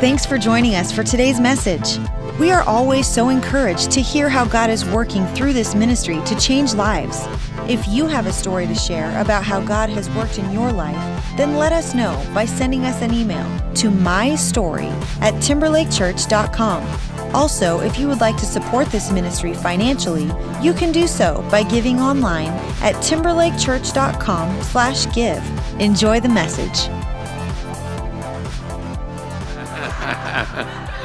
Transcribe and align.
Thanks 0.00 0.24
for 0.24 0.38
joining 0.38 0.76
us 0.76 0.92
for 0.92 1.02
today's 1.02 1.40
message. 1.40 1.98
We 2.38 2.52
are 2.52 2.62
always 2.62 3.06
so 3.06 3.30
encouraged 3.30 3.90
to 3.90 4.00
hear 4.00 4.28
how 4.28 4.44
God 4.44 4.70
is 4.70 4.84
working 4.84 5.26
through 5.28 5.52
this 5.52 5.74
ministry 5.74 6.20
to 6.24 6.38
change 6.38 6.72
lives. 6.74 7.24
If 7.68 7.86
you 7.88 8.06
have 8.06 8.26
a 8.26 8.32
story 8.32 8.68
to 8.68 8.74
share 8.76 9.20
about 9.20 9.42
how 9.42 9.60
God 9.60 9.90
has 9.90 10.08
worked 10.10 10.38
in 10.38 10.52
your 10.52 10.70
life, 10.72 10.96
then 11.36 11.56
let 11.56 11.72
us 11.72 11.96
know 11.96 12.14
by 12.32 12.44
sending 12.44 12.84
us 12.84 13.02
an 13.02 13.12
email 13.12 13.44
to 13.74 13.90
mystory 13.90 14.88
at 15.20 15.34
timberlakechurch.com. 15.34 17.17
Also, 17.34 17.80
if 17.80 17.98
you 17.98 18.06
would 18.08 18.20
like 18.20 18.36
to 18.36 18.46
support 18.46 18.88
this 18.88 19.10
ministry 19.10 19.54
financially, 19.54 20.30
you 20.62 20.72
can 20.72 20.92
do 20.92 21.06
so 21.06 21.46
by 21.50 21.62
giving 21.62 22.00
online 22.00 22.48
at 22.82 22.94
timberlakechurch.com/give. 22.96 25.80
Enjoy 25.80 26.20
the 26.20 26.28
message. 26.28 26.88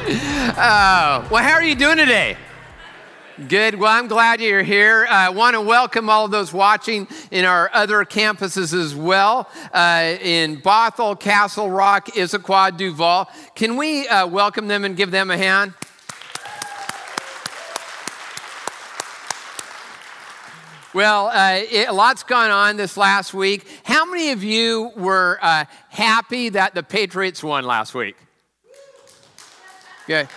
oh, 0.56 1.26
well, 1.30 1.42
how 1.42 1.54
are 1.54 1.64
you 1.64 1.74
doing 1.74 1.96
today? 1.96 2.36
Good. 3.48 3.74
Well, 3.74 3.90
I'm 3.90 4.06
glad 4.06 4.40
you're 4.40 4.62
here. 4.62 5.08
I 5.10 5.30
want 5.30 5.54
to 5.54 5.60
welcome 5.60 6.08
all 6.08 6.24
of 6.24 6.30
those 6.30 6.52
watching 6.52 7.08
in 7.32 7.44
our 7.44 7.68
other 7.74 8.04
campuses 8.04 8.72
as 8.72 8.94
well 8.94 9.50
uh, 9.72 10.14
in 10.20 10.60
Bothell, 10.60 11.18
Castle 11.18 11.68
Rock, 11.68 12.06
Issaquah, 12.10 12.76
Duvall. 12.76 13.28
Can 13.56 13.76
we 13.76 14.06
uh, 14.06 14.28
welcome 14.28 14.68
them 14.68 14.84
and 14.84 14.96
give 14.96 15.10
them 15.10 15.32
a 15.32 15.36
hand? 15.36 15.74
Well, 20.94 21.26
uh, 21.26 21.62
it, 21.72 21.88
a 21.88 21.92
lot's 21.92 22.22
gone 22.22 22.52
on 22.52 22.76
this 22.76 22.96
last 22.96 23.34
week. 23.34 23.66
How 23.82 24.04
many 24.04 24.30
of 24.30 24.44
you 24.44 24.92
were 24.94 25.40
uh, 25.42 25.64
happy 25.88 26.50
that 26.50 26.76
the 26.76 26.84
Patriots 26.84 27.42
won 27.42 27.64
last 27.64 27.96
week? 27.96 28.14
Good. 30.06 30.28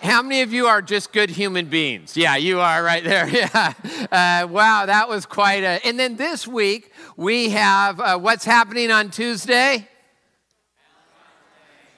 How 0.00 0.22
many 0.22 0.40
of 0.40 0.54
you 0.54 0.68
are 0.68 0.80
just 0.80 1.12
good 1.12 1.28
human 1.28 1.66
beings? 1.66 2.16
Yeah, 2.16 2.36
you 2.36 2.60
are 2.60 2.82
right 2.82 3.04
there. 3.04 3.28
Yeah. 3.32 3.74
Uh, 4.10 4.46
wow, 4.48 4.86
that 4.86 5.06
was 5.10 5.26
quite 5.26 5.64
a. 5.64 5.86
And 5.86 6.00
then 6.00 6.16
this 6.16 6.48
week, 6.48 6.90
we 7.18 7.50
have 7.50 8.00
uh, 8.00 8.18
what's 8.18 8.46
happening 8.46 8.90
on 8.90 9.10
Tuesday? 9.10 9.86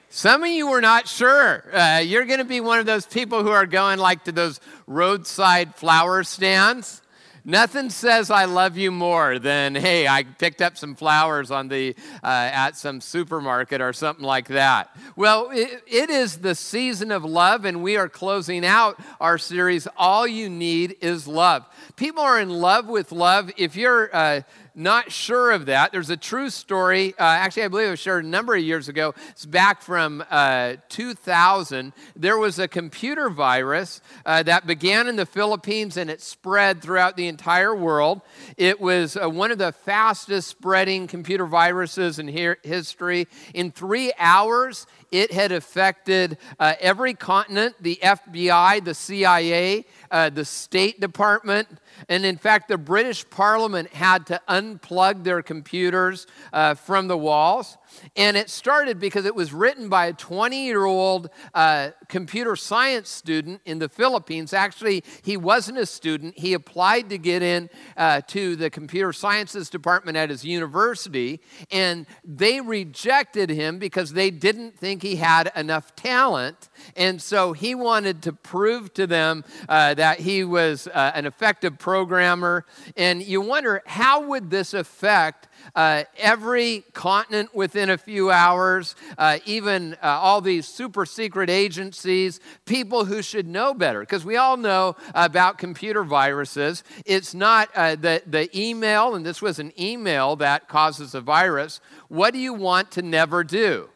Some 0.09 0.43
of 0.43 0.49
you 0.49 0.67
were 0.67 0.81
not 0.81 1.07
sure. 1.07 1.73
Uh, 1.73 1.99
you're 1.99 2.25
going 2.25 2.39
to 2.39 2.45
be 2.45 2.59
one 2.59 2.79
of 2.79 2.85
those 2.85 3.05
people 3.05 3.43
who 3.43 3.49
are 3.51 3.65
going 3.65 3.97
like 3.97 4.25
to 4.25 4.33
those 4.33 4.59
roadside 4.87 5.73
flower 5.75 6.23
stands. 6.23 7.01
Nothing 7.47 7.91
says 7.91 8.31
I 8.31 8.45
love 8.45 8.75
you 8.75 8.91
more 8.91 9.37
than, 9.37 9.75
hey, 9.75 10.07
I 10.07 10.23
picked 10.23 10.63
up 10.63 10.79
some 10.79 10.95
flowers 10.95 11.51
on 11.51 11.67
the, 11.67 11.95
uh, 12.23 12.49
at 12.51 12.75
some 12.75 12.99
supermarket 12.99 13.81
or 13.81 13.93
something 13.93 14.25
like 14.25 14.47
that. 14.47 14.89
Well, 15.15 15.51
it, 15.51 15.83
it 15.85 16.09
is 16.09 16.37
the 16.39 16.55
season 16.55 17.11
of 17.11 17.23
love, 17.23 17.63
and 17.63 17.83
we 17.83 17.97
are 17.97 18.09
closing 18.09 18.65
out 18.65 18.99
our 19.21 19.37
series, 19.37 19.87
All 19.95 20.25
You 20.25 20.49
Need 20.49 20.95
Is 21.01 21.27
Love. 21.27 21.67
People 21.95 22.23
are 22.23 22.39
in 22.39 22.49
love 22.49 22.87
with 22.87 23.11
love. 23.11 23.51
If 23.57 23.75
you're, 23.75 24.09
uh, 24.11 24.41
not 24.75 25.11
sure 25.11 25.51
of 25.51 25.67
that. 25.67 25.91
There's 25.91 26.09
a 26.09 26.17
true 26.17 26.49
story. 26.49 27.13
Uh, 27.13 27.23
actually, 27.23 27.63
I 27.63 27.67
believe 27.69 27.87
it 27.87 27.91
was 27.91 27.99
shared 27.99 28.25
a 28.25 28.27
number 28.27 28.55
of 28.55 28.61
years 28.61 28.89
ago. 28.89 29.13
It's 29.29 29.45
back 29.45 29.81
from 29.81 30.23
uh, 30.29 30.75
2000. 30.89 31.93
There 32.15 32.37
was 32.37 32.59
a 32.59 32.67
computer 32.67 33.29
virus 33.29 34.01
uh, 34.25 34.43
that 34.43 34.67
began 34.67 35.07
in 35.07 35.15
the 35.15 35.25
Philippines 35.25 35.95
and 35.95 36.09
it 36.09 36.21
spread 36.21 36.81
throughout 36.81 37.15
the 37.15 37.27
entire 37.27 37.73
world. 37.73 38.21
It 38.57 38.81
was 38.81 39.15
uh, 39.15 39.29
one 39.29 39.51
of 39.51 39.57
the 39.57 39.71
fastest 39.71 40.49
spreading 40.49 41.07
computer 41.07 41.45
viruses 41.45 42.19
in 42.19 42.27
history. 42.27 43.27
In 43.53 43.71
three 43.71 44.11
hours, 44.19 44.87
it 45.11 45.31
had 45.31 45.53
affected 45.53 46.37
uh, 46.59 46.73
every 46.79 47.13
continent 47.13 47.75
the 47.79 47.97
FBI, 48.03 48.83
the 48.83 48.93
CIA, 48.93 49.85
uh, 50.11 50.29
the 50.29 50.43
State 50.43 50.99
Department. 50.99 51.69
And 52.09 52.25
in 52.25 52.37
fact, 52.37 52.67
the 52.67 52.77
British 52.77 53.29
Parliament 53.29 53.93
had 53.93 54.25
to 54.27 54.41
unplug 54.47 55.23
their 55.23 55.41
computers 55.41 56.27
uh, 56.53 56.75
from 56.75 57.07
the 57.07 57.17
walls. 57.17 57.77
And 58.15 58.35
it 58.35 58.49
started 58.49 58.99
because 58.99 59.25
it 59.25 59.35
was 59.35 59.53
written 59.53 59.89
by 59.89 60.07
a 60.07 60.13
20 60.13 60.65
year 60.65 60.85
old 60.85 61.29
uh, 61.53 61.91
computer 62.07 62.55
science 62.55 63.09
student 63.09 63.61
in 63.65 63.79
the 63.79 63.89
Philippines. 63.89 64.53
Actually, 64.53 65.03
he 65.23 65.37
wasn't 65.37 65.77
a 65.77 65.85
student. 65.85 66.37
He 66.37 66.53
applied 66.53 67.09
to 67.09 67.17
get 67.17 67.41
in 67.41 67.69
uh, 67.97 68.21
to 68.27 68.55
the 68.55 68.69
computer 68.69 69.13
sciences 69.13 69.69
department 69.69 70.17
at 70.17 70.29
his 70.29 70.43
university, 70.43 71.41
and 71.71 72.05
they 72.23 72.61
rejected 72.61 73.49
him 73.49 73.79
because 73.79 74.13
they 74.13 74.31
didn't 74.31 74.77
think 74.77 75.01
he 75.01 75.15
had 75.15 75.51
enough 75.55 75.95
talent. 75.95 76.69
And 76.95 77.21
so 77.21 77.53
he 77.53 77.75
wanted 77.75 78.21
to 78.23 78.33
prove 78.33 78.93
to 78.95 79.07
them 79.07 79.43
uh, 79.69 79.93
that 79.95 80.19
he 80.19 80.43
was 80.43 80.87
uh, 80.87 81.11
an 81.15 81.25
effective 81.25 81.77
programmer. 81.85 82.65
And 82.97 83.21
you 83.21 83.41
wonder, 83.41 83.83
how 83.85 84.21
would 84.21 84.49
this 84.49 84.73
affect 84.73 85.47
uh, 85.75 86.05
every 86.17 86.83
continent 86.93 87.53
within 87.53 87.91
a 87.91 87.97
few 87.99 88.31
hours, 88.31 88.95
uh, 89.19 89.37
even 89.45 89.93
uh, 90.01 90.07
all 90.07 90.41
these 90.41 90.67
super 90.67 91.05
secret 91.05 91.47
agencies, 91.47 92.39
people 92.65 93.05
who 93.05 93.21
should 93.21 93.45
know 93.47 93.75
better. 93.75 93.99
Because 93.99 94.25
we 94.25 94.35
all 94.35 94.57
know 94.57 94.95
about 95.13 95.59
computer 95.59 96.03
viruses. 96.03 96.83
It's 97.05 97.35
not 97.35 97.69
uh, 97.75 97.93
the, 97.93 98.23
the 98.25 98.49
email, 98.59 99.13
and 99.13 99.23
this 99.23 99.39
was 99.39 99.59
an 99.59 99.71
email 99.79 100.35
that 100.37 100.67
causes 100.67 101.13
a 101.13 101.21
virus. 101.21 101.81
What 102.07 102.33
do 102.33 102.39
you 102.39 102.55
want 102.55 102.89
to 102.93 103.03
never 103.03 103.43
do? 103.43 103.89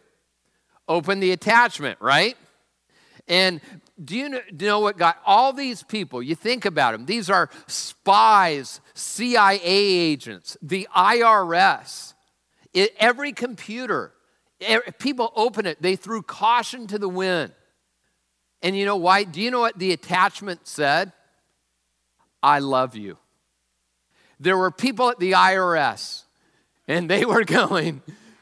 Open 0.88 1.19
the 1.19 1.31
attachment, 1.31 1.97
right? 2.00 2.38
And 3.27 3.61
do 4.04 4.16
you 4.16 4.42
know 4.52 4.80
what 4.80 4.98
got 4.98 5.18
all 5.26 5.54
these 5.54 5.84
people? 5.84 6.24
You 6.24 6.36
think 6.36 6.66
about 6.66 6.94
them. 6.94 7.06
These 7.06 7.30
are 7.30 7.50
spies, 7.68 8.82
CIA 8.94 9.60
agents, 9.62 10.58
the 10.62 10.88
IRS. 10.96 12.14
It, 12.74 12.96
every 13.00 13.34
computer, 13.34 14.14
people 15.00 15.34
open 15.36 15.66
it, 15.66 15.82
they 15.82 15.96
threw 15.96 16.22
caution 16.22 16.88
to 16.88 17.00
the 17.00 17.10
wind. 17.10 17.52
And 18.62 18.78
you 18.78 18.86
know 18.86 18.98
why? 18.98 19.24
Do 19.24 19.42
you 19.42 19.52
know 19.52 19.62
what 19.62 19.80
the 19.80 19.92
attachment 19.92 20.68
said? 20.68 21.12
I 22.44 22.60
love 22.60 22.96
you. 22.96 23.18
There 24.40 24.58
were 24.58 24.72
people 24.72 25.10
at 25.10 25.20
the 25.20 25.34
IRS, 25.34 26.24
and 26.88 27.10
they 27.10 27.26
were 27.26 27.44
going, 27.46 28.02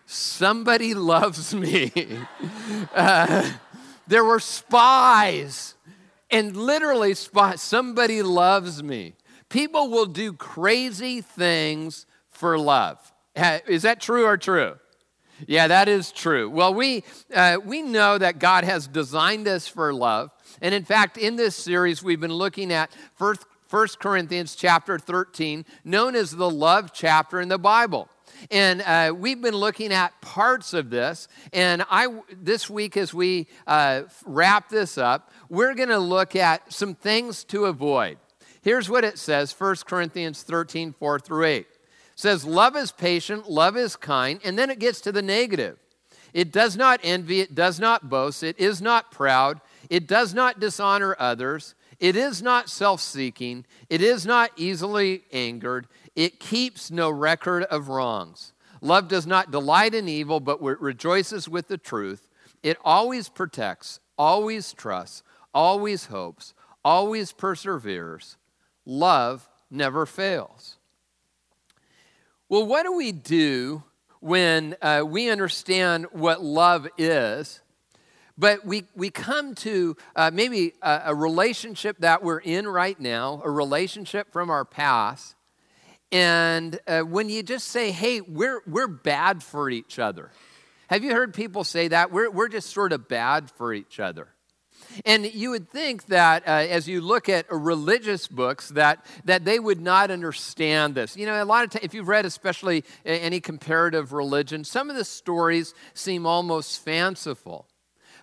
Somebody 0.09 0.94
loves 0.94 1.53
me. 1.53 1.91
uh, 2.95 3.51
there 4.07 4.23
were 4.23 4.40
spies, 4.40 5.75
and 6.29 6.56
literally 6.56 7.13
spies. 7.13 7.62
Somebody 7.62 8.22
loves 8.22 8.84
me. 8.84 9.16
People 9.50 9.90
will 9.90 10.06
do 10.06 10.34
crazy 10.34 11.22
things 11.22 12.06
for 12.29 12.57
love. 12.57 13.13
Is 13.68 13.84
that 13.84 14.01
true 14.01 14.25
or 14.25 14.38
true? 14.38 14.78
Yeah, 15.45 15.68
that 15.68 15.88
is 15.88 16.12
true. 16.12 16.50
Well, 16.50 16.73
we, 16.73 17.03
uh, 17.34 17.57
we 17.63 17.84
know 17.84 18.18
that 18.18 18.40
God 18.40 18.63
has 18.63 18.88
designed 18.88 19.47
us 19.47 19.68
for 19.68 19.94
love. 19.94 20.31
And 20.62 20.74
in 20.74 20.84
fact, 20.84 21.18
in 21.18 21.35
this 21.35 21.56
series, 21.56 22.01
we've 22.01 22.19
been 22.19 22.34
looking 22.34 22.74
at 22.74 22.91
First, 23.13 23.45
1 23.69 23.88
Corinthians 24.00 24.56
chapter 24.56 24.97
13, 24.97 25.66
known 25.84 26.16
as 26.16 26.31
the 26.31 26.50
love 26.50 26.91
chapter 26.94 27.39
in 27.39 27.50
the 27.50 27.59
Bible. 27.59 28.09
And 28.51 28.81
uh, 28.81 29.13
we've 29.15 29.41
been 29.41 29.55
looking 29.55 29.91
at 29.91 30.19
parts 30.21 30.73
of 30.73 30.89
this. 30.89 31.27
And 31.53 31.83
I, 31.89 32.21
this 32.41 32.69
week, 32.69 32.97
as 32.97 33.13
we 33.13 33.47
uh, 33.65 34.03
wrap 34.25 34.69
this 34.69 34.97
up, 34.97 35.31
we're 35.49 35.73
going 35.73 35.89
to 35.89 35.99
look 35.99 36.35
at 36.35 36.71
some 36.71 36.95
things 36.95 37.43
to 37.45 37.65
avoid. 37.65 38.17
Here's 38.61 38.89
what 38.89 39.03
it 39.03 39.17
says 39.17 39.53
1 39.57 39.75
Corinthians 39.85 40.43
13, 40.43 40.93
4 40.93 41.19
through 41.19 41.45
8. 41.45 41.59
It 41.59 41.67
says, 42.15 42.45
Love 42.45 42.75
is 42.75 42.91
patient, 42.91 43.49
love 43.49 43.77
is 43.77 43.95
kind. 43.95 44.39
And 44.44 44.57
then 44.57 44.69
it 44.69 44.79
gets 44.79 45.01
to 45.01 45.12
the 45.12 45.21
negative. 45.21 45.77
It 46.33 46.51
does 46.51 46.75
not 46.75 47.00
envy, 47.03 47.39
it 47.39 47.56
does 47.56 47.79
not 47.79 48.09
boast, 48.09 48.44
it 48.44 48.59
is 48.59 48.81
not 48.81 49.12
proud, 49.12 49.62
it 49.89 50.07
does 50.07 50.33
not 50.33 50.59
dishonor 50.59 51.15
others. 51.17 51.75
It 51.99 52.15
is 52.15 52.41
not 52.41 52.69
self 52.69 53.01
seeking. 53.01 53.65
It 53.89 54.01
is 54.01 54.25
not 54.25 54.51
easily 54.55 55.23
angered. 55.31 55.88
It 56.15 56.39
keeps 56.39 56.91
no 56.91 57.09
record 57.09 57.63
of 57.63 57.89
wrongs. 57.89 58.53
Love 58.81 59.07
does 59.07 59.25
not 59.25 59.51
delight 59.51 59.95
in 59.95 60.07
evil, 60.07 60.39
but 60.39 60.61
rejoices 60.61 61.49
with 61.49 61.67
the 61.67 61.77
truth. 61.77 62.29
It 62.61 62.77
always 62.83 63.29
protects, 63.29 63.99
always 64.17 64.73
trusts, 64.73 65.23
always 65.53 66.05
hopes, 66.05 66.53
always 66.85 67.31
perseveres. 67.31 68.38
Love 68.85 69.50
never 69.71 70.05
fails. 70.05 70.77
Well, 72.50 72.65
what 72.65 72.83
do 72.83 72.95
we 72.95 73.11
do 73.11 73.83
when 74.19 74.75
uh, 74.81 75.03
we 75.05 75.29
understand 75.29 76.07
what 76.11 76.41
love 76.43 76.88
is? 76.97 77.61
But 78.38 78.66
we, 78.66 78.84
we 78.95 79.10
come 79.10 79.56
to 79.56 79.98
uh, 80.16 80.30
maybe 80.31 80.74
a, 80.81 81.01
a 81.06 81.16
relationship 81.16 81.98
that 82.00 82.24
we're 82.24 82.39
in 82.39 82.68
right 82.68 83.00
now, 83.00 83.42
a 83.44 83.50
relationship 83.50 84.31
from 84.31 84.51
our 84.51 84.63
past, 84.63 85.36
And 86.12 86.80
uh, 86.88 87.01
when 87.01 87.30
you 87.30 87.44
just 87.44 87.68
say, 87.68 87.92
hey, 87.92 88.22
we're, 88.22 88.62
we're 88.66 88.88
bad 88.88 89.44
for 89.44 89.69
each 89.69 90.00
other. 90.00 90.31
Have 90.89 91.04
you 91.04 91.12
heard 91.12 91.34
people 91.34 91.63
say 91.63 91.89
that? 91.89 92.12
We're, 92.12 92.30
we're 92.30 92.48
just 92.48 92.69
sort 92.69 92.94
of 92.94 93.10
bad 93.10 93.51
for 93.51 93.74
each 93.74 94.00
other. 94.00 94.30
And 95.06 95.31
you 95.31 95.50
would 95.50 95.69
think 95.69 96.06
that 96.06 96.48
uh, 96.48 96.51
as 96.51 96.88
you 96.88 97.01
look 97.01 97.28
at 97.28 97.45
religious 97.51 98.28
books, 98.28 98.69
that, 98.69 99.06
that 99.25 99.44
they 99.44 99.60
would 99.60 99.81
not 99.81 100.10
understand 100.12 100.95
this. 100.95 101.18
You 101.18 101.25
know, 101.25 101.44
a 101.44 101.45
lot 101.45 101.66
of 101.66 101.72
times, 101.72 101.84
if 101.84 101.94
you've 101.94 102.07
read 102.07 102.25
especially 102.25 102.86
any 103.06 103.42
comparative 103.42 104.13
religion, 104.13 104.63
some 104.63 104.89
of 104.89 104.95
the 104.95 105.04
stories 105.04 105.74
seem 105.94 106.25
almost 106.25 106.84
fanciful. 106.84 107.68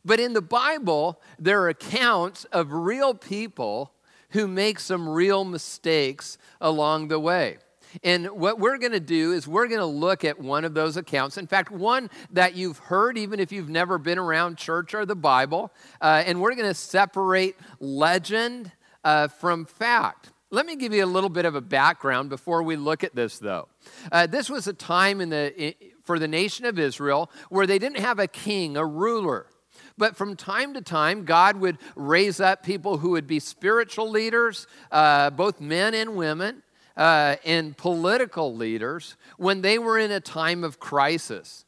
But 0.04 0.20
in 0.20 0.34
the 0.34 0.42
Bible, 0.42 1.20
there 1.38 1.62
are 1.62 1.68
accounts 1.68 2.44
of 2.46 2.72
real 2.72 3.14
people 3.14 3.92
who 4.30 4.46
make 4.46 4.80
some 4.80 5.08
real 5.08 5.44
mistakes 5.44 6.38
along 6.60 7.08
the 7.08 7.20
way. 7.20 7.58
And 8.02 8.26
what 8.26 8.58
we're 8.58 8.78
going 8.78 8.92
to 8.92 9.00
do 9.00 9.32
is 9.32 9.46
we're 9.46 9.68
going 9.68 9.80
to 9.80 9.86
look 9.86 10.24
at 10.24 10.40
one 10.40 10.64
of 10.64 10.74
those 10.74 10.96
accounts. 10.96 11.38
In 11.38 11.46
fact, 11.46 11.70
one 11.70 12.10
that 12.32 12.54
you've 12.56 12.78
heard, 12.78 13.16
even 13.16 13.38
if 13.38 13.52
you've 13.52 13.68
never 13.68 13.98
been 13.98 14.18
around 14.18 14.58
church 14.58 14.94
or 14.94 15.06
the 15.06 15.14
Bible. 15.14 15.72
Uh, 16.00 16.24
and 16.26 16.40
we're 16.40 16.54
going 16.56 16.68
to 16.68 16.74
separate 16.74 17.56
legend 17.78 18.72
uh, 19.04 19.28
from 19.28 19.64
fact. 19.64 20.32
Let 20.50 20.66
me 20.66 20.76
give 20.76 20.92
you 20.92 21.04
a 21.04 21.06
little 21.06 21.30
bit 21.30 21.44
of 21.44 21.54
a 21.54 21.60
background 21.60 22.30
before 22.30 22.62
we 22.62 22.76
look 22.76 23.04
at 23.04 23.14
this, 23.14 23.38
though. 23.38 23.68
Uh, 24.10 24.26
this 24.26 24.50
was 24.50 24.66
a 24.66 24.72
time 24.72 25.20
in 25.20 25.30
the, 25.30 25.74
for 26.02 26.18
the 26.18 26.28
nation 26.28 26.64
of 26.64 26.78
Israel 26.78 27.30
where 27.48 27.66
they 27.66 27.78
didn't 27.78 28.00
have 28.00 28.18
a 28.18 28.26
king, 28.26 28.76
a 28.76 28.84
ruler. 28.84 29.46
But 29.96 30.16
from 30.16 30.34
time 30.34 30.74
to 30.74 30.80
time, 30.80 31.24
God 31.24 31.56
would 31.56 31.78
raise 31.94 32.40
up 32.40 32.64
people 32.64 32.98
who 32.98 33.10
would 33.10 33.26
be 33.26 33.38
spiritual 33.38 34.10
leaders, 34.10 34.66
uh, 34.90 35.30
both 35.30 35.60
men 35.60 35.94
and 35.94 36.16
women, 36.16 36.62
uh, 36.96 37.36
and 37.44 37.76
political 37.76 38.54
leaders 38.54 39.16
when 39.36 39.62
they 39.62 39.78
were 39.78 39.98
in 39.98 40.10
a 40.10 40.20
time 40.20 40.64
of 40.64 40.80
crisis. 40.80 41.64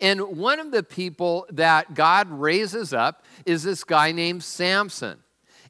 And 0.00 0.36
one 0.38 0.60
of 0.60 0.70
the 0.70 0.82
people 0.82 1.46
that 1.50 1.94
God 1.94 2.30
raises 2.30 2.92
up 2.92 3.24
is 3.46 3.62
this 3.62 3.84
guy 3.84 4.12
named 4.12 4.42
Samson. 4.42 5.18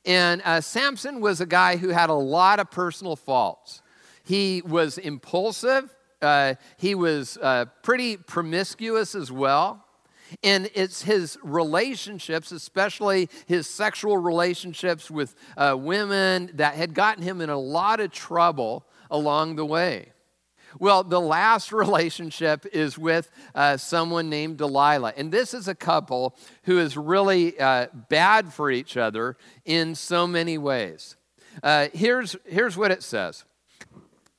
And 0.04 0.42
uh, 0.44 0.60
Samson 0.60 1.20
was 1.20 1.40
a 1.40 1.46
guy 1.46 1.76
who 1.76 1.88
had 1.90 2.10
a 2.10 2.14
lot 2.14 2.58
of 2.58 2.70
personal 2.70 3.16
faults. 3.16 3.82
He 4.24 4.62
was 4.62 4.98
impulsive, 4.98 5.94
uh, 6.20 6.54
he 6.76 6.94
was 6.94 7.38
uh, 7.40 7.66
pretty 7.82 8.16
promiscuous 8.16 9.14
as 9.14 9.30
well. 9.30 9.84
And 10.42 10.70
it's 10.74 11.02
his 11.02 11.38
relationships, 11.42 12.52
especially 12.52 13.28
his 13.46 13.68
sexual 13.68 14.18
relationships 14.18 15.10
with 15.10 15.34
uh, 15.56 15.76
women, 15.78 16.50
that 16.54 16.74
had 16.74 16.94
gotten 16.94 17.22
him 17.22 17.40
in 17.40 17.50
a 17.50 17.58
lot 17.58 18.00
of 18.00 18.10
trouble 18.10 18.86
along 19.10 19.56
the 19.56 19.64
way. 19.64 20.12
Well, 20.78 21.02
the 21.02 21.20
last 21.20 21.72
relationship 21.72 22.66
is 22.72 22.98
with 22.98 23.30
uh, 23.54 23.76
someone 23.76 24.28
named 24.28 24.58
Delilah. 24.58 25.14
And 25.16 25.32
this 25.32 25.54
is 25.54 25.68
a 25.68 25.74
couple 25.74 26.36
who 26.64 26.78
is 26.78 26.96
really 26.96 27.58
uh, 27.58 27.86
bad 28.08 28.52
for 28.52 28.70
each 28.70 28.96
other 28.96 29.36
in 29.64 29.94
so 29.94 30.26
many 30.26 30.58
ways. 30.58 31.16
Uh, 31.62 31.88
here's, 31.92 32.36
here's 32.44 32.76
what 32.76 32.90
it 32.90 33.02
says 33.02 33.44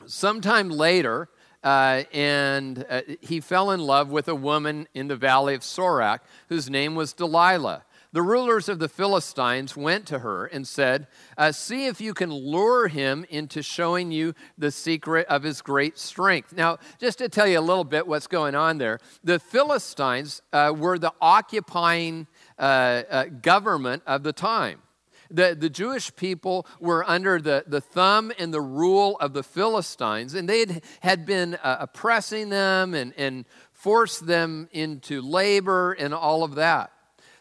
Sometime 0.06 0.70
later, 0.70 1.30
uh, 1.64 2.04
and 2.14 2.86
uh, 2.90 3.02
he 3.22 3.40
fell 3.40 3.72
in 3.72 3.80
love 3.80 4.10
with 4.10 4.28
a 4.28 4.36
woman 4.36 4.88
in 4.94 5.08
the 5.08 5.16
valley 5.16 5.56
of 5.56 5.62
Sorek 5.62 6.20
whose 6.48 6.70
name 6.70 6.96
was 6.96 7.14
Delilah 7.14 7.84
the 8.12 8.22
rulers 8.22 8.68
of 8.68 8.80
the 8.80 8.90
Philistines 8.90 9.78
went 9.78 10.08
to 10.08 10.20
her 10.20 10.46
and 10.46 10.68
said, 10.68 11.08
uh, 11.38 11.52
See 11.52 11.86
if 11.86 12.02
you 12.02 12.14
can 12.14 12.34
lure 12.34 12.88
him 12.88 13.26
into 13.30 13.62
showing 13.62 14.12
you 14.12 14.34
the 14.58 14.72
secret 14.72 15.28
of 15.28 15.44
his 15.44 15.62
great 15.62 16.00
strength. 16.00 16.54
Now, 16.54 16.78
just 17.00 17.20
to 17.20 17.30
tell 17.30 17.48
you 17.48 17.60
a 17.60 17.62
little 17.62 17.84
bit 17.84 18.08
what's 18.08 18.28
going 18.28 18.56
on 18.56 18.80
there, 18.80 19.00
the 19.24 19.40
Philistines 19.40 20.42
uh, 20.52 20.74
were 20.76 20.98
the 20.98 21.14
occupying 21.22 22.28
uh, 22.58 23.04
uh 23.10 23.26
government 23.26 24.04
of 24.06 24.24
the 24.24 24.34
time. 24.34 24.82
The, 25.31 25.56
the 25.58 25.70
Jewish 25.70 26.16
people 26.16 26.66
were 26.80 27.08
under 27.08 27.40
the, 27.40 27.64
the 27.68 27.81
thumb 27.81 28.31
and 28.40 28.54
the 28.54 28.62
rule 28.62 29.18
of 29.20 29.34
the 29.34 29.44
Philistines, 29.44 30.34
and 30.34 30.50
they 30.50 30.81
had, 31.02 31.26
been 31.26 31.56
uh, 31.56 31.78
oppressing 31.81 32.50
them 32.50 32.94
and, 32.94 33.14
and 33.18 33.46
forced 33.72 34.26
them 34.26 34.68
into 34.72 35.22
labor 35.22 35.94
and 35.94 36.14
all 36.14 36.44
of 36.44 36.56
that. 36.56 36.92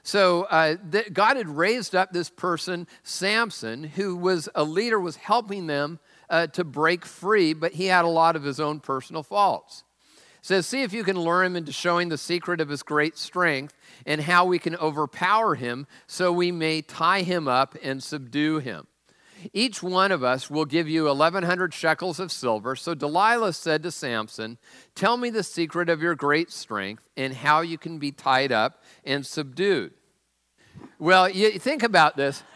So 0.03 0.45
uh, 0.45 0.77
th- 0.91 1.13
God 1.13 1.37
had 1.37 1.49
raised 1.49 1.95
up 1.95 2.13
this 2.13 2.31
person, 2.31 2.87
Samson, 3.03 3.85
who 3.85 4.17
was 4.17 4.49
a 4.55 4.65
leader, 4.65 4.99
was 4.99 5.17
helping 5.17 5.67
them 5.67 5.99
uh, 6.31 6.47
to 6.49 6.65
break 6.65 7.05
free, 7.05 7.53
but 7.53 7.73
he 7.73 7.87
had 7.87 8.05
a 8.05 8.09
lot 8.09 8.37
of 8.37 8.43
his 8.43 8.61
own 8.61 8.81
personal 8.81 9.23
faults. 9.23 9.85
Says, 10.49 10.67
see 10.67 10.81
if 10.81 10.95
you 10.95 11.05
can 11.05 11.19
lure 11.19 11.45
him 11.45 11.57
into 11.57 11.73
showing 11.73 12.09
the 12.09 12.17
secret 12.17 12.59
of 12.63 12.71
his 12.71 12.83
great 12.83 13.19
strength 13.19 13.77
and 14.07 14.23
how 14.23 14.47
we 14.47 14.59
can 14.59 14.77
overpower 14.77 15.57
him 15.57 15.87
so 16.07 16.33
we 16.33 16.51
may 16.51 16.81
tie 16.81 17.21
him 17.21 17.47
up 17.47 17.77
and 17.83 18.03
subdue 18.03 18.59
him. 18.59 18.87
Each 19.53 19.83
one 19.83 20.11
of 20.11 20.25
us 20.25 20.49
will 20.49 20.65
give 20.65 20.89
you 20.89 21.05
1,100 21.05 21.75
shekels 21.75 22.19
of 22.19 22.33
silver. 22.33 22.77
So 22.77 22.95
Delilah 22.95 23.53
said 23.53 23.83
to 23.83 23.91
Samson, 23.91 24.57
Tell 24.95 25.19
me 25.19 25.29
the 25.29 25.43
secret 25.43 25.91
of 25.91 26.01
your 26.01 26.15
great 26.15 26.51
strength 26.51 27.11
and 27.15 27.35
how 27.35 27.61
you 27.61 27.77
can 27.77 27.99
be 27.99 28.11
tied 28.11 28.51
up 28.51 28.83
and 29.05 29.27
subdued. 29.27 29.93
Well, 30.99 31.29
you 31.29 31.59
think 31.59 31.83
about 31.83 32.17
this. 32.17 32.43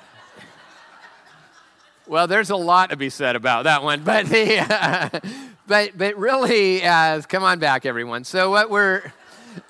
Well, 2.05 2.27
there's 2.27 2.51
a 2.51 2.57
lot 2.57 2.91
to 2.91 2.97
be 2.97 3.11
said 3.11 3.37
about 3.37 3.63
that 3.63 3.85
one, 3.85 4.03
but 4.03 4.27
the, 4.27 5.23
but 5.73 5.97
but 5.97 6.19
really, 6.19 6.85
uh, 6.85 7.23
come 7.23 7.43
on 7.45 7.59
back, 7.59 7.87
everyone. 7.87 8.25
So 8.25 8.51
what 8.51 8.69
we're, 8.69 9.11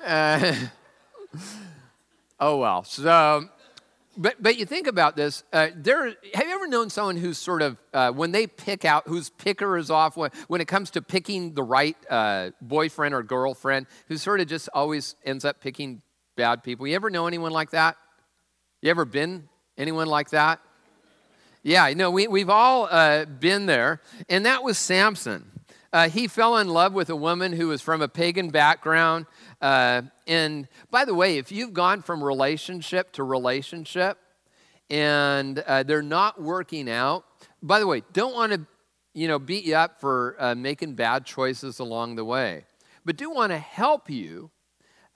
uh, 0.04 0.52
oh 2.40 2.56
well. 2.56 2.82
So, 2.82 3.49
but 4.16 4.43
but 4.43 4.58
you 4.58 4.66
think 4.66 4.88
about 4.88 5.14
this. 5.14 5.44
Uh, 5.52 5.69
there, 5.76 6.06
have 6.34 6.49
you 6.49 6.54
ever 6.54 6.66
known 6.66 6.90
someone 6.90 7.16
who's 7.16 7.38
sort 7.38 7.62
of 7.62 7.78
uh, 7.94 8.10
when 8.10 8.32
they 8.32 8.49
pick 8.49 8.84
out 8.84 9.06
whose 9.06 9.31
picker 9.31 9.78
is 9.78 9.93
off 9.93 10.16
when, 10.16 10.32
when 10.49 10.60
it 10.60 10.66
comes 10.66 10.90
to 10.90 11.02
picking 11.02 11.54
the 11.54 11.62
right 11.62 11.96
uh, 12.10 12.50
boyfriend 12.60 13.14
or 13.14 13.22
girlfriend, 13.22 13.87
who 14.08 14.16
sort 14.16 14.40
of 14.40 14.49
just 14.49 14.69
always 14.75 15.14
ends 15.25 15.44
up 15.44 15.60
picking 15.60 16.02
bad 16.34 16.64
people. 16.64 16.84
You 16.84 16.96
ever 16.96 17.10
know 17.10 17.28
anyone 17.28 17.52
like 17.52 17.70
that? 17.70 17.96
You 18.81 18.90
ever 18.90 19.04
been 19.04 19.49
anyone 19.78 20.08
like 20.08 20.31
that? 20.31 20.58
Yeah, 21.62 21.88
know, 21.94 22.10
we, 22.10 22.26
we've 22.26 22.50
all 22.50 22.88
uh, 22.90 23.25
been 23.25 23.66
there. 23.66 24.00
And 24.28 24.46
that 24.46 24.64
was 24.64 24.78
Samson. 24.78 25.51
Uh, 25.93 26.09
he 26.09 26.27
fell 26.27 26.56
in 26.56 26.69
love 26.69 26.94
with 26.94 27.11
a 27.11 27.17
woman 27.17 27.53
who 27.53 27.69
was 27.69 27.83
from 27.83 28.00
a 28.00 28.09
pagan 28.09 28.49
background. 28.49 29.27
Uh, 29.61 30.03
and 30.26 30.66
by 30.90 31.05
the 31.05 31.14
way, 31.14 31.37
if 31.37 31.52
you've 31.52 31.75
gone 31.75 32.00
from 32.00 32.25
relationship 32.25 33.12
to 33.12 33.23
relationship 33.23 34.19
and 34.88 35.59
uh, 35.59 35.83
they're 35.83 36.00
not 36.00 36.40
working 36.40 36.88
out, 36.88 37.25
by 37.62 37.78
the 37.78 37.87
way, 37.87 38.02
don't 38.12 38.35
want 38.35 38.52
to 38.52 38.66
you 39.14 39.28
know, 39.28 39.38
beat 39.38 39.64
you 39.64 39.75
up 39.75 40.00
for 40.00 40.37
uh, 40.38 40.55
making 40.55 40.95
bad 40.95 41.26
choices 41.26 41.78
along 41.78 42.16
the 42.16 42.25
way, 42.25 42.64
but 43.05 43.16
do 43.16 43.31
want 43.31 43.52
to 43.52 43.59
help 43.59 44.09
you 44.09 44.50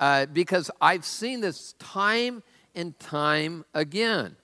uh, 0.00 0.26
because 0.26 0.70
I've 0.80 1.04
seen 1.04 1.40
this 1.40 1.72
time 1.78 2.42
and 2.74 2.98
time 2.98 3.64
again. 3.72 4.36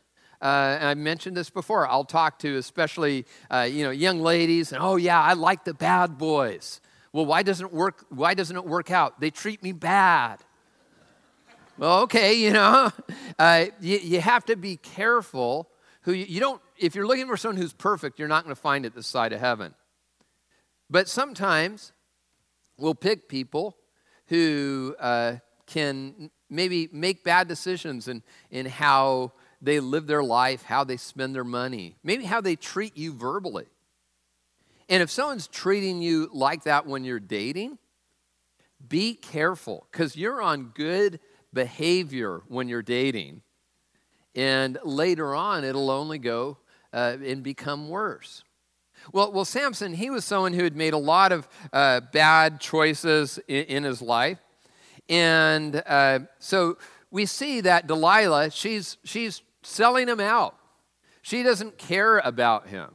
Uh, 0.42 0.78
I 0.80 0.94
mentioned 0.94 1.36
this 1.36 1.50
before. 1.50 1.86
I'll 1.86 2.04
talk 2.04 2.40
to 2.40 2.56
especially 2.56 3.26
uh, 3.48 3.68
you 3.70 3.84
know 3.84 3.90
young 3.90 4.20
ladies, 4.20 4.72
and 4.72 4.82
oh 4.82 4.96
yeah, 4.96 5.20
I 5.20 5.34
like 5.34 5.64
the 5.64 5.72
bad 5.72 6.18
boys. 6.18 6.80
Well, 7.12 7.26
why 7.26 7.42
doesn't 7.44 7.64
it 7.64 7.72
work? 7.72 8.06
Why 8.08 8.34
doesn't 8.34 8.56
it 8.56 8.64
work 8.64 8.90
out? 8.90 9.20
They 9.20 9.30
treat 9.30 9.62
me 9.62 9.70
bad. 9.70 10.40
Well, 11.78 12.00
okay, 12.02 12.34
you 12.34 12.52
know, 12.52 12.90
uh, 13.38 13.66
you, 13.80 13.98
you, 13.98 14.20
have 14.20 14.44
to 14.46 14.56
be 14.56 14.76
careful. 14.76 15.68
Who 16.02 16.12
you, 16.12 16.24
you 16.24 16.40
don't? 16.40 16.60
If 16.76 16.96
you're 16.96 17.06
looking 17.06 17.28
for 17.28 17.36
someone 17.36 17.60
who's 17.60 17.72
perfect, 17.72 18.18
you're 18.18 18.28
not 18.28 18.42
going 18.42 18.54
to 18.54 18.60
find 18.60 18.84
it 18.84 18.94
this 18.96 19.06
side 19.06 19.32
of 19.32 19.38
heaven. 19.38 19.74
But 20.90 21.08
sometimes 21.08 21.92
we'll 22.78 22.96
pick 22.96 23.28
people 23.28 23.76
who 24.26 24.96
uh, 24.98 25.36
can 25.66 26.30
maybe 26.50 26.88
make 26.92 27.24
bad 27.24 27.48
decisions 27.48 28.08
in, 28.08 28.22
in 28.50 28.66
how 28.66 29.32
they 29.62 29.78
live 29.78 30.06
their 30.06 30.24
life, 30.24 30.64
how 30.64 30.82
they 30.82 30.96
spend 30.96 31.34
their 31.34 31.44
money, 31.44 31.96
maybe 32.02 32.24
how 32.24 32.40
they 32.40 32.56
treat 32.56 32.96
you 32.96 33.12
verbally. 33.12 33.66
And 34.88 35.02
if 35.02 35.10
someone's 35.10 35.46
treating 35.46 36.02
you 36.02 36.28
like 36.32 36.64
that 36.64 36.86
when 36.86 37.04
you're 37.04 37.20
dating, 37.20 37.78
be 38.86 39.14
careful 39.14 39.86
because 39.90 40.16
you're 40.16 40.42
on 40.42 40.72
good 40.74 41.20
behavior 41.52 42.42
when 42.48 42.68
you're 42.68 42.82
dating. 42.82 43.42
And 44.34 44.78
later 44.82 45.34
on, 45.34 45.64
it'll 45.64 45.90
only 45.90 46.18
go 46.18 46.58
uh, 46.92 47.16
and 47.24 47.42
become 47.42 47.88
worse. 47.88 48.42
Well, 49.12 49.32
well, 49.32 49.44
Samson, 49.44 49.94
he 49.94 50.10
was 50.10 50.24
someone 50.24 50.52
who 50.52 50.64
had 50.64 50.76
made 50.76 50.94
a 50.94 50.98
lot 50.98 51.32
of 51.32 51.48
uh, 51.72 52.00
bad 52.12 52.60
choices 52.60 53.38
in, 53.48 53.64
in 53.64 53.84
his 53.84 54.02
life. 54.02 54.38
And 55.08 55.82
uh, 55.86 56.20
so 56.38 56.78
we 57.10 57.26
see 57.26 57.60
that 57.62 57.86
Delilah, 57.86 58.50
she's, 58.50 58.96
she's 59.04 59.42
selling 59.62 60.08
him 60.08 60.20
out. 60.20 60.56
She 61.22 61.42
doesn't 61.42 61.78
care 61.78 62.18
about 62.18 62.68
him. 62.68 62.94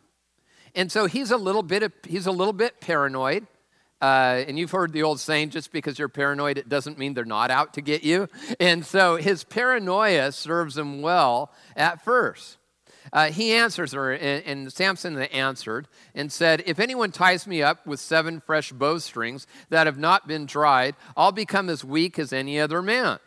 And 0.75 0.91
so 0.91 1.05
he's 1.05 1.31
a 1.31 1.37
little 1.37 1.63
bit, 1.63 1.91
he's 2.07 2.27
a 2.27 2.31
little 2.31 2.53
bit 2.53 2.79
paranoid. 2.81 3.47
Uh, 3.99 4.43
and 4.47 4.59
you've 4.59 4.71
heard 4.71 4.93
the 4.93 5.01
old 5.01 5.19
saying 5.19 5.49
just 5.49 5.71
because 5.71 5.97
you're 5.97 6.07
paranoid, 6.07 6.57
it 6.57 6.69
doesn't 6.69 6.99
mean 6.99 7.15
they're 7.15 7.25
not 7.25 7.49
out 7.49 7.73
to 7.73 7.81
get 7.81 8.03
you. 8.03 8.27
And 8.59 8.85
so 8.85 9.15
his 9.15 9.43
paranoia 9.43 10.31
serves 10.31 10.77
him 10.77 11.01
well 11.01 11.51
at 11.75 12.03
first. 12.03 12.57
Uh, 13.11 13.31
he 13.31 13.53
answers 13.53 13.93
her, 13.93 14.13
and, 14.13 14.43
and, 14.45 14.73
Samson 14.73 15.17
answered 15.17 15.87
and 16.13 16.31
said, 16.31 16.61
If 16.65 16.77
anyone 16.77 17.11
ties 17.11 17.47
me 17.47 17.63
up 17.63 17.87
with 17.87 18.01
seven 18.01 18.41
fresh 18.41 18.71
bowstrings 18.73 19.47
that 19.69 19.87
have 19.87 19.97
not 19.97 20.27
been 20.27 20.45
dried, 20.45 20.95
I'll 21.15 21.31
become 21.31 21.69
as 21.69 21.85
weak 21.85 22.19
as 22.19 22.33
any 22.33 22.59
other 22.59 22.81
man. 22.81 23.19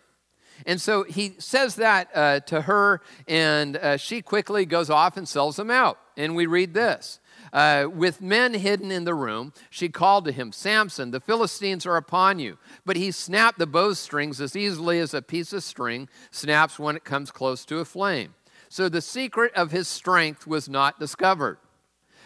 And 0.66 0.80
so 0.80 1.04
he 1.04 1.34
says 1.38 1.76
that 1.76 2.08
uh, 2.14 2.40
to 2.40 2.62
her, 2.62 3.00
and 3.26 3.76
uh, 3.76 3.96
she 3.96 4.22
quickly 4.22 4.66
goes 4.66 4.90
off 4.90 5.16
and 5.16 5.28
sells 5.28 5.56
them 5.56 5.70
out. 5.70 5.98
And 6.16 6.36
we 6.36 6.46
read 6.46 6.74
this 6.74 7.20
uh, 7.52 7.86
with 7.92 8.20
men 8.20 8.54
hidden 8.54 8.90
in 8.90 9.04
the 9.04 9.14
room, 9.14 9.52
she 9.70 9.88
called 9.88 10.24
to 10.24 10.32
him, 10.32 10.52
Samson, 10.52 11.10
the 11.10 11.20
Philistines 11.20 11.86
are 11.86 11.96
upon 11.96 12.38
you. 12.38 12.58
But 12.84 12.96
he 12.96 13.10
snapped 13.10 13.58
the 13.58 13.66
bowstrings 13.66 14.40
as 14.40 14.54
easily 14.54 14.98
as 14.98 15.14
a 15.14 15.22
piece 15.22 15.52
of 15.52 15.64
string 15.64 16.08
snaps 16.30 16.78
when 16.78 16.96
it 16.96 17.04
comes 17.04 17.30
close 17.30 17.64
to 17.66 17.78
a 17.78 17.84
flame. 17.84 18.34
So 18.68 18.88
the 18.88 19.02
secret 19.02 19.52
of 19.54 19.72
his 19.72 19.88
strength 19.88 20.46
was 20.46 20.68
not 20.68 21.00
discovered. 21.00 21.58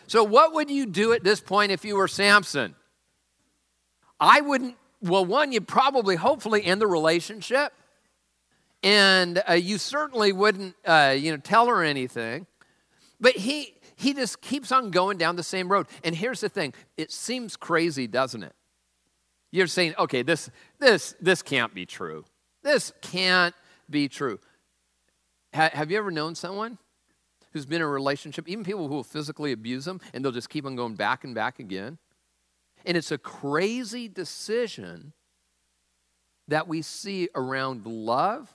So, 0.07 0.23
what 0.23 0.53
would 0.53 0.71
you 0.71 0.85
do 0.85 1.15
at 1.15 1.25
this 1.25 1.41
point 1.41 1.73
if 1.73 1.83
you 1.83 1.97
were 1.97 2.09
Samson? 2.09 2.75
I 4.21 4.43
wouldn't, 4.43 4.77
well, 5.01 5.25
one, 5.25 5.51
you'd 5.51 5.67
probably, 5.67 6.17
hopefully, 6.17 6.63
end 6.63 6.83
the 6.83 6.87
relationship. 6.87 7.73
And 8.85 9.43
uh, 9.49 9.55
you 9.55 9.79
certainly 9.79 10.33
wouldn't, 10.33 10.77
uh, 10.85 11.17
you 11.19 11.33
know, 11.33 11.39
tell 11.39 11.67
her 11.69 11.83
anything. 11.83 12.47
But 13.19 13.35
he, 13.35 13.75
he 13.97 14.13
just 14.13 14.43
keeps 14.43 14.71
on 14.71 14.91
going 14.91 15.17
down 15.17 15.37
the 15.37 15.43
same 15.43 15.73
road. 15.73 15.87
And 16.05 16.15
here's 16.15 16.41
the 16.41 16.51
thing 16.51 16.75
it 16.99 17.11
seems 17.11 17.57
crazy, 17.57 18.07
doesn't 18.07 18.43
it? 18.43 18.55
You're 19.51 19.69
saying, 19.69 19.95
okay, 19.99 20.23
this, 20.23 20.51
this, 20.79 21.15
this 21.19 21.41
can't 21.41 21.73
be 21.75 21.87
true. 21.87 22.27
This 22.63 22.93
can't 23.01 23.55
be 23.89 24.09
true. 24.09 24.39
Ha- 25.55 25.71
have 25.73 25.91
you 25.91 25.97
ever 25.97 26.11
known 26.11 26.35
someone 26.35 26.77
who's 27.53 27.65
been 27.65 27.77
in 27.77 27.83
a 27.83 27.89
relationship, 27.89 28.49
even 28.49 28.65
people 28.65 28.89
who 28.89 28.95
will 28.95 29.05
physically 29.05 29.53
abuse 29.53 29.87
them, 29.87 30.01
and 30.13 30.23
they'll 30.23 30.33
just 30.33 30.51
keep 30.51 30.67
on 30.67 30.77
going 30.77 30.95
back 30.95 31.25
and 31.25 31.35
back 31.35 31.59
again? 31.59 31.97
And 32.85 32.99
it's 32.99 33.13
a 33.13 33.19
crazy 33.19 34.09
decision 34.09 35.15
that 36.49 36.69
we 36.69 36.83
see 36.83 37.31
around 37.35 37.87
love, 37.87 38.53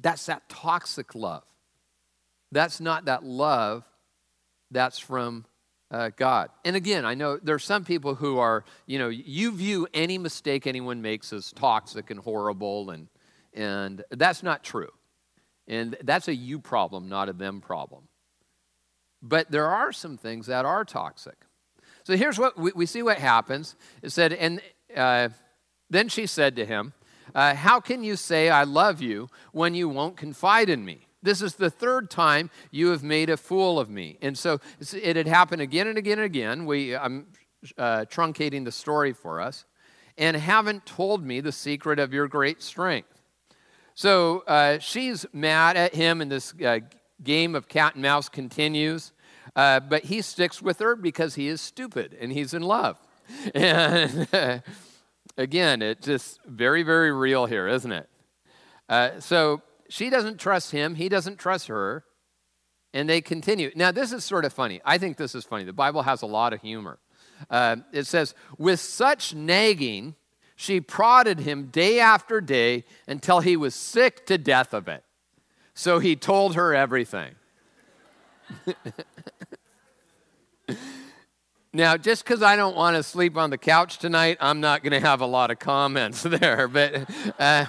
that's 0.00 0.26
that 0.26 0.48
toxic 0.48 1.14
love. 1.14 1.44
That's 2.52 2.80
not 2.80 3.06
that 3.06 3.24
love 3.24 3.84
that's 4.70 4.98
from 4.98 5.44
uh, 5.90 6.10
God. 6.16 6.50
And 6.64 6.76
again, 6.76 7.04
I 7.04 7.14
know 7.14 7.38
there 7.40 7.54
are 7.54 7.60
some 7.60 7.84
people 7.84 8.16
who 8.16 8.38
are, 8.38 8.64
you 8.86 8.98
know, 8.98 9.08
you 9.08 9.52
view 9.52 9.86
any 9.94 10.18
mistake 10.18 10.66
anyone 10.66 11.00
makes 11.00 11.32
as 11.32 11.52
toxic 11.52 12.10
and 12.10 12.20
horrible, 12.20 12.90
and, 12.90 13.08
and 13.52 14.02
that's 14.10 14.42
not 14.42 14.64
true. 14.64 14.90
And 15.68 15.96
that's 16.02 16.28
a 16.28 16.34
you 16.34 16.58
problem, 16.58 17.08
not 17.08 17.28
a 17.28 17.32
them 17.32 17.60
problem. 17.60 18.08
But 19.22 19.50
there 19.50 19.68
are 19.68 19.92
some 19.92 20.18
things 20.18 20.46
that 20.46 20.64
are 20.64 20.84
toxic. 20.84 21.36
So 22.02 22.16
here's 22.16 22.38
what 22.38 22.58
we, 22.58 22.72
we 22.74 22.86
see 22.86 23.02
what 23.02 23.18
happens. 23.18 23.76
It 24.02 24.10
said, 24.10 24.32
and 24.32 24.60
uh, 24.94 25.30
then 25.88 26.08
she 26.08 26.26
said 26.26 26.56
to 26.56 26.66
him, 26.66 26.92
uh, 27.34 27.54
How 27.54 27.80
can 27.80 28.04
you 28.04 28.16
say 28.16 28.48
I 28.48 28.64
love 28.64 29.00
you 29.00 29.28
when 29.52 29.74
you 29.74 29.88
won't 29.88 30.16
confide 30.16 30.68
in 30.68 30.84
me? 30.84 31.06
This 31.22 31.40
is 31.40 31.54
the 31.54 31.70
third 31.70 32.10
time 32.10 32.50
you 32.70 32.88
have 32.88 33.02
made 33.02 33.30
a 33.30 33.36
fool 33.36 33.78
of 33.78 33.88
me. 33.88 34.18
And 34.20 34.36
so 34.36 34.60
it 34.80 35.16
had 35.16 35.26
happened 35.26 35.62
again 35.62 35.86
and 35.86 35.96
again 35.96 36.18
and 36.18 36.26
again. 36.26 36.66
We, 36.66 36.94
I'm 36.94 37.26
uh, 37.78 38.04
truncating 38.10 38.64
the 38.64 38.72
story 38.72 39.14
for 39.14 39.40
us, 39.40 39.64
and 40.18 40.36
haven't 40.36 40.84
told 40.84 41.24
me 41.24 41.40
the 41.40 41.52
secret 41.52 41.98
of 41.98 42.12
your 42.12 42.28
great 42.28 42.62
strength. 42.62 43.22
So 43.94 44.40
uh, 44.46 44.78
she's 44.80 45.24
mad 45.32 45.76
at 45.76 45.94
him, 45.94 46.20
and 46.20 46.30
this 46.30 46.52
uh, 46.62 46.80
game 47.22 47.54
of 47.54 47.68
cat 47.68 47.94
and 47.94 48.02
mouse 48.02 48.28
continues. 48.28 49.12
Uh, 49.56 49.80
but 49.80 50.04
he 50.04 50.20
sticks 50.20 50.60
with 50.60 50.78
her 50.80 50.96
because 50.96 51.34
he 51.34 51.48
is 51.48 51.60
stupid 51.60 52.16
and 52.20 52.32
he's 52.32 52.54
in 52.54 52.62
love. 52.62 52.98
And 53.54 54.28
again, 55.36 55.82
it's 55.82 56.06
just 56.06 56.40
very, 56.44 56.82
very 56.82 57.12
real 57.12 57.46
here, 57.46 57.68
isn't 57.68 57.92
it? 57.92 58.08
Uh, 58.88 59.20
so 59.20 59.62
she 59.88 60.10
doesn't 60.10 60.38
trust 60.38 60.70
him, 60.70 60.94
he 60.94 61.08
doesn't 61.08 61.38
trust 61.38 61.68
her, 61.68 62.04
and 62.92 63.08
they 63.08 63.20
continue. 63.20 63.70
Now, 63.74 63.90
this 63.90 64.12
is 64.12 64.24
sort 64.24 64.44
of 64.44 64.52
funny. 64.52 64.80
I 64.84 64.98
think 64.98 65.16
this 65.16 65.34
is 65.34 65.44
funny. 65.44 65.64
The 65.64 65.72
Bible 65.72 66.02
has 66.02 66.22
a 66.22 66.26
lot 66.26 66.52
of 66.52 66.60
humor. 66.60 66.98
Uh, 67.50 67.76
it 67.92 68.06
says, 68.06 68.34
with 68.58 68.78
such 68.80 69.34
nagging, 69.34 70.14
she 70.56 70.80
prodded 70.80 71.40
him 71.40 71.66
day 71.66 71.98
after 71.98 72.40
day 72.40 72.84
until 73.08 73.40
he 73.40 73.56
was 73.56 73.74
sick 73.74 74.24
to 74.26 74.38
death 74.38 74.72
of 74.72 74.86
it. 74.88 75.02
So 75.74 75.98
he 75.98 76.14
told 76.14 76.54
her 76.54 76.74
everything. 76.74 77.34
now, 81.74 81.96
just 81.96 82.24
because 82.24 82.40
I 82.40 82.54
don't 82.54 82.76
want 82.76 82.96
to 82.96 83.02
sleep 83.02 83.36
on 83.36 83.50
the 83.50 83.58
couch 83.58 83.98
tonight, 83.98 84.38
I'm 84.40 84.60
not 84.60 84.82
going 84.84 84.92
to 84.92 85.00
have 85.00 85.20
a 85.20 85.26
lot 85.26 85.50
of 85.50 85.58
comments 85.58 86.22
there. 86.22 86.68
But. 86.68 87.10
Uh, 87.38 87.66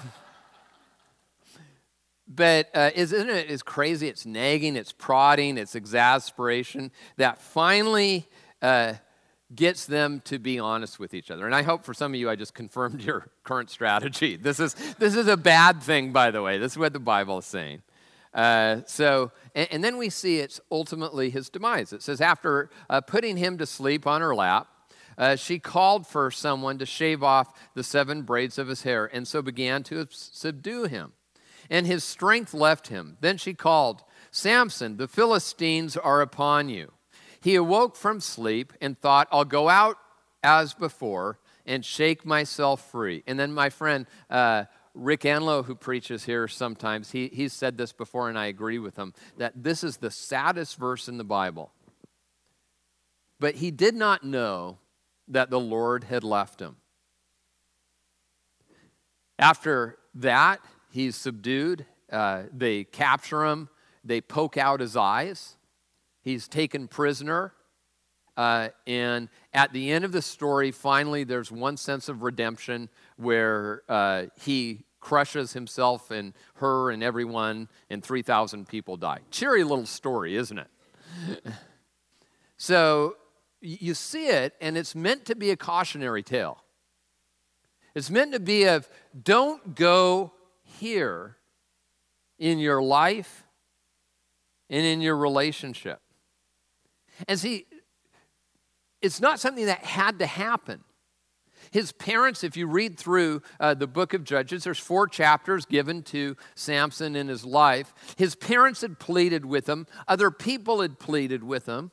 but 2.27 2.69
uh, 2.73 2.89
isn't 2.95 3.29
it 3.29 3.49
is 3.49 3.61
crazy? 3.61 4.07
It's 4.07 4.25
nagging, 4.25 4.75
it's 4.75 4.91
prodding, 4.91 5.57
it's 5.57 5.75
exasperation 5.75 6.91
that 7.17 7.39
finally 7.39 8.27
uh, 8.61 8.95
gets 9.53 9.85
them 9.85 10.21
to 10.25 10.39
be 10.39 10.59
honest 10.59 10.99
with 10.99 11.13
each 11.13 11.29
other. 11.29 11.45
And 11.45 11.53
I 11.53 11.61
hope 11.61 11.83
for 11.83 11.93
some 11.93 12.13
of 12.13 12.19
you, 12.19 12.29
I 12.29 12.35
just 12.35 12.53
confirmed 12.53 13.01
your 13.05 13.29
current 13.43 13.69
strategy. 13.69 14.35
This 14.35 14.59
is 14.59 14.73
this 14.97 15.15
is 15.15 15.27
a 15.27 15.37
bad 15.37 15.81
thing, 15.81 16.11
by 16.11 16.31
the 16.31 16.41
way. 16.41 16.57
This 16.57 16.73
is 16.73 16.77
what 16.77 16.93
the 16.93 16.99
Bible 16.99 17.37
is 17.37 17.45
saying. 17.45 17.83
Uh, 18.35 18.81
so, 18.85 19.31
and, 19.55 19.67
and, 19.71 19.83
then 19.83 19.97
we 19.97 20.09
see 20.09 20.39
it's 20.39 20.59
ultimately 20.69 21.29
his 21.29 21.49
demise. 21.49 21.93
It 21.93 22.03
says 22.03 22.19
after 22.19 22.69
uh, 22.89 22.99
putting 22.99 23.37
him 23.37 23.57
to 23.57 23.65
sleep 23.65 24.05
on 24.05 24.21
her 24.21 24.35
lap. 24.35 24.67
Uh, 25.17 25.37
she 25.37 25.57
called 25.57 26.05
for 26.05 26.29
someone 26.29 26.77
to 26.77 26.85
shave 26.85 27.23
off 27.23 27.57
the 27.73 27.83
seven 27.83 28.23
braids 28.23 28.57
of 28.57 28.67
his 28.67 28.83
hair 28.83 29.09
and 29.13 29.25
so 29.25 29.41
began 29.41 29.81
to 29.81 30.05
subdue 30.09 30.83
him 30.83 31.13
and 31.69 31.87
his 31.87 32.03
strength 32.03 32.53
left 32.53 32.87
him. 32.87 33.17
Then 33.21 33.37
she 33.37 33.53
called, 33.53 34.03
Samson, 34.31 34.97
the 34.97 35.07
Philistines 35.07 35.97
are 35.97 36.21
upon 36.21 36.69
you. 36.69 36.91
He 37.39 37.55
awoke 37.55 37.95
from 37.95 38.19
sleep 38.19 38.73
and 38.81 38.99
thought, 38.99 39.27
I'll 39.31 39.45
go 39.45 39.69
out 39.69 39.97
as 40.43 40.73
before 40.73 41.39
and 41.65 41.83
shake 41.83 42.25
myself 42.25 42.91
free. 42.91 43.23
And 43.27 43.39
then 43.39 43.53
my 43.53 43.69
friend 43.69 44.05
uh, 44.29 44.65
Rick 44.95 45.21
Anlow, 45.21 45.65
who 45.65 45.75
preaches 45.75 46.25
here 46.25 46.47
sometimes, 46.47 47.11
he, 47.11 47.27
he's 47.27 47.53
said 47.53 47.77
this 47.77 47.91
before, 47.91 48.29
and 48.29 48.39
I 48.39 48.45
agree 48.45 48.79
with 48.79 48.95
him, 48.95 49.13
that 49.37 49.63
this 49.63 49.83
is 49.83 49.97
the 49.97 50.11
saddest 50.11 50.77
verse 50.77 51.07
in 51.07 51.17
the 51.17 51.23
Bible. 51.23 51.71
But 53.39 53.55
he 53.55 53.69
did 53.69 53.93
not 53.93 54.23
know 54.23 54.79
that 55.27 55.49
the 55.49 55.59
Lord 55.59 56.05
had 56.05 56.23
left 56.23 56.61
him. 56.61 56.77
After 59.37 59.97
that, 60.15 60.61
He's 60.95 61.17
subdued. 61.17 61.85
Uh, 62.09 62.43
they 62.53 62.85
capture 62.85 63.43
him. 63.43 63.67
They 64.05 64.21
poke 64.21 64.55
out 64.55 64.79
his 64.79 64.95
eyes. 64.95 65.57
He's 66.21 66.47
taken 66.47 66.87
prisoner. 66.87 67.51
Uh, 68.37 68.69
and 68.87 69.27
at 69.53 69.73
the 69.73 69.91
end 69.91 70.05
of 70.05 70.13
the 70.13 70.21
story, 70.21 70.71
finally, 70.71 71.25
there's 71.25 71.51
one 71.51 71.75
sense 71.75 72.07
of 72.07 72.23
redemption 72.23 72.87
where 73.17 73.83
uh, 73.89 74.25
he 74.39 74.83
crushes 74.99 75.53
himself 75.53 76.09
and 76.09 76.33
her 76.55 76.89
and 76.89 77.03
everyone, 77.03 77.69
and 77.89 78.03
3,000 78.03 78.67
people 78.67 78.97
die. 78.97 79.19
Cheery 79.29 79.63
little 79.63 79.85
story, 79.85 80.35
isn't 80.35 80.57
it? 80.57 80.67
so 82.57 83.15
you 83.61 83.93
see 83.93 84.27
it, 84.27 84.53
and 84.59 84.77
it's 84.77 84.95
meant 84.95 85.25
to 85.25 85.35
be 85.35 85.51
a 85.51 85.55
cautionary 85.55 86.23
tale. 86.23 86.63
It's 87.93 88.09
meant 88.09 88.33
to 88.33 88.39
be 88.39 88.65
of 88.65 88.89
don't 89.23 89.75
go 89.75 90.33
here 90.63 91.37
in 92.37 92.59
your 92.59 92.81
life 92.81 93.45
and 94.69 94.85
in 94.85 95.01
your 95.01 95.15
relationship. 95.15 96.01
And 97.27 97.39
see, 97.39 97.65
it's 99.01 99.21
not 99.21 99.39
something 99.39 99.67
that 99.67 99.83
had 99.83 100.19
to 100.19 100.25
happen. 100.25 100.83
His 101.71 101.91
parents, 101.91 102.43
if 102.43 102.57
you 102.57 102.67
read 102.67 102.97
through 102.97 103.41
uh, 103.59 103.73
the 103.73 103.87
book 103.87 104.13
of 104.13 104.23
Judges, 104.23 104.63
there's 104.63 104.79
four 104.79 105.07
chapters 105.07 105.65
given 105.65 106.03
to 106.03 106.35
Samson 106.55 107.15
in 107.15 107.27
his 107.27 107.45
life. 107.45 107.93
His 108.17 108.35
parents 108.35 108.81
had 108.81 108.99
pleaded 108.99 109.45
with 109.45 109.67
him, 109.67 109.87
other 110.07 110.31
people 110.31 110.81
had 110.81 110.99
pleaded 110.99 111.43
with 111.43 111.65
him, 111.65 111.91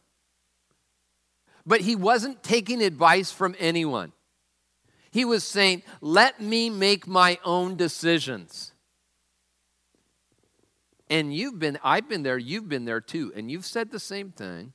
but 1.65 1.83
he 1.83 1.97
wasn't 1.97 2.43
taking 2.43 2.83
advice 2.83 3.33
from 3.33 3.55
anyone. 3.59 4.13
He 5.11 5.25
was 5.25 5.45
saying, 5.45 5.83
Let 6.01 6.41
me 6.41 6.71
make 6.71 7.07
my 7.07 7.39
own 7.45 7.77
decisions. 7.77 8.73
And 11.11 11.35
you've 11.35 11.59
been, 11.59 11.79
I've 11.85 12.09
been 12.09 12.23
there, 12.23 12.39
you've 12.39 12.71
been 12.71 12.87
there 12.87 13.03
too, 13.03 13.33
and 13.37 13.51
you've 13.51 13.67
said 13.67 13.91
the 13.91 14.01
same 14.01 14.31
thing. 14.31 14.73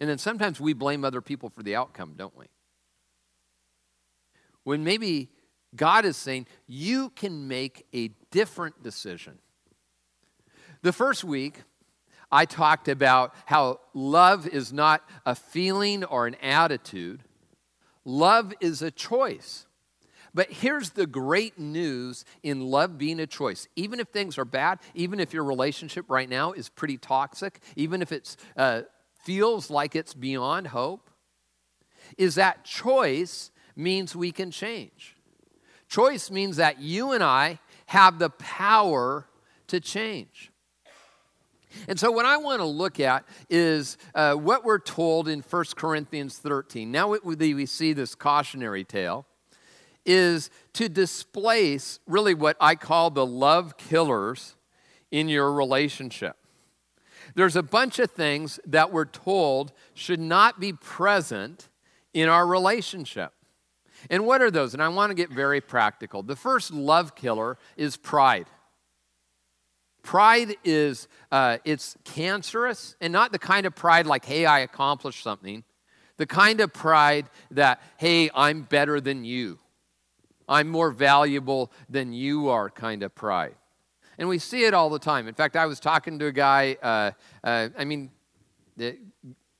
And 0.00 0.10
then 0.10 0.18
sometimes 0.18 0.60
we 0.60 0.72
blame 0.72 1.04
other 1.04 1.20
people 1.20 1.50
for 1.50 1.62
the 1.62 1.76
outcome, 1.76 2.14
don't 2.16 2.36
we? 2.36 2.46
When 4.68 4.84
maybe 4.84 5.30
God 5.74 6.04
is 6.04 6.18
saying, 6.18 6.46
you 6.66 7.08
can 7.08 7.48
make 7.48 7.86
a 7.94 8.08
different 8.30 8.82
decision. 8.82 9.38
The 10.82 10.92
first 10.92 11.24
week, 11.24 11.62
I 12.30 12.44
talked 12.44 12.86
about 12.86 13.34
how 13.46 13.80
love 13.94 14.46
is 14.46 14.70
not 14.70 15.08
a 15.24 15.34
feeling 15.34 16.04
or 16.04 16.26
an 16.26 16.34
attitude, 16.42 17.22
love 18.04 18.52
is 18.60 18.82
a 18.82 18.90
choice. 18.90 19.64
But 20.34 20.52
here's 20.52 20.90
the 20.90 21.06
great 21.06 21.58
news 21.58 22.26
in 22.42 22.60
love 22.60 22.98
being 22.98 23.20
a 23.20 23.26
choice. 23.26 23.66
Even 23.74 23.98
if 23.98 24.08
things 24.08 24.36
are 24.36 24.44
bad, 24.44 24.80
even 24.94 25.18
if 25.18 25.32
your 25.32 25.44
relationship 25.44 26.10
right 26.10 26.28
now 26.28 26.52
is 26.52 26.68
pretty 26.68 26.98
toxic, 26.98 27.62
even 27.74 28.02
if 28.02 28.12
it 28.12 28.36
uh, 28.54 28.82
feels 29.24 29.70
like 29.70 29.96
it's 29.96 30.12
beyond 30.12 30.66
hope, 30.66 31.08
is 32.18 32.34
that 32.34 32.66
choice 32.66 33.50
means 33.78 34.14
we 34.14 34.32
can 34.32 34.50
change. 34.50 35.16
Choice 35.88 36.30
means 36.30 36.56
that 36.56 36.80
you 36.80 37.12
and 37.12 37.24
I 37.24 37.58
have 37.86 38.18
the 38.18 38.30
power 38.30 39.26
to 39.68 39.80
change. 39.80 40.52
And 41.86 41.98
so, 41.98 42.10
what 42.10 42.26
I 42.26 42.38
want 42.38 42.60
to 42.60 42.66
look 42.66 42.98
at 42.98 43.24
is 43.48 43.98
uh, 44.14 44.34
what 44.34 44.64
we're 44.64 44.78
told 44.78 45.28
in 45.28 45.40
1 45.40 45.64
Corinthians 45.76 46.38
13. 46.38 46.90
Now, 46.90 47.14
we 47.22 47.66
see 47.66 47.92
this 47.92 48.14
cautionary 48.14 48.84
tale 48.84 49.26
is 50.04 50.50
to 50.72 50.88
displace 50.88 52.00
really 52.06 52.34
what 52.34 52.56
I 52.60 52.74
call 52.74 53.10
the 53.10 53.26
love 53.26 53.76
killers 53.76 54.56
in 55.10 55.28
your 55.28 55.52
relationship. 55.52 56.36
There's 57.34 57.56
a 57.56 57.62
bunch 57.62 57.98
of 57.98 58.10
things 58.10 58.58
that 58.66 58.90
we're 58.90 59.04
told 59.04 59.72
should 59.94 60.20
not 60.20 60.58
be 60.58 60.72
present 60.72 61.68
in 62.14 62.28
our 62.28 62.46
relationship. 62.46 63.32
And 64.10 64.26
what 64.26 64.42
are 64.42 64.50
those? 64.50 64.74
And 64.74 64.82
I 64.82 64.88
want 64.88 65.10
to 65.10 65.14
get 65.14 65.30
very 65.30 65.60
practical. 65.60 66.22
The 66.22 66.36
first 66.36 66.72
love 66.72 67.14
killer 67.14 67.58
is 67.76 67.96
pride. 67.96 68.46
Pride 70.02 70.56
is 70.64 71.08
uh, 71.30 71.58
it's 71.64 71.96
cancerous, 72.04 72.96
and 73.00 73.12
not 73.12 73.32
the 73.32 73.38
kind 73.38 73.66
of 73.66 73.74
pride 73.74 74.06
like, 74.06 74.24
"Hey, 74.24 74.46
I 74.46 74.60
accomplished 74.60 75.22
something." 75.22 75.64
The 76.16 76.26
kind 76.26 76.60
of 76.60 76.72
pride 76.72 77.28
that, 77.50 77.82
"Hey, 77.98 78.30
I'm 78.34 78.62
better 78.62 79.00
than 79.00 79.24
you. 79.24 79.58
I'm 80.48 80.68
more 80.68 80.90
valuable 80.90 81.72
than 81.90 82.12
you 82.12 82.48
are." 82.48 82.70
Kind 82.70 83.02
of 83.02 83.14
pride. 83.14 83.56
And 84.18 84.28
we 84.28 84.38
see 84.38 84.64
it 84.64 84.74
all 84.74 84.88
the 84.88 84.98
time. 84.98 85.28
In 85.28 85.34
fact, 85.34 85.56
I 85.56 85.66
was 85.66 85.78
talking 85.78 86.18
to 86.20 86.26
a 86.26 86.32
guy. 86.32 86.76
Uh, 86.82 87.10
uh, 87.44 87.68
I 87.76 87.84
mean, 87.84 88.10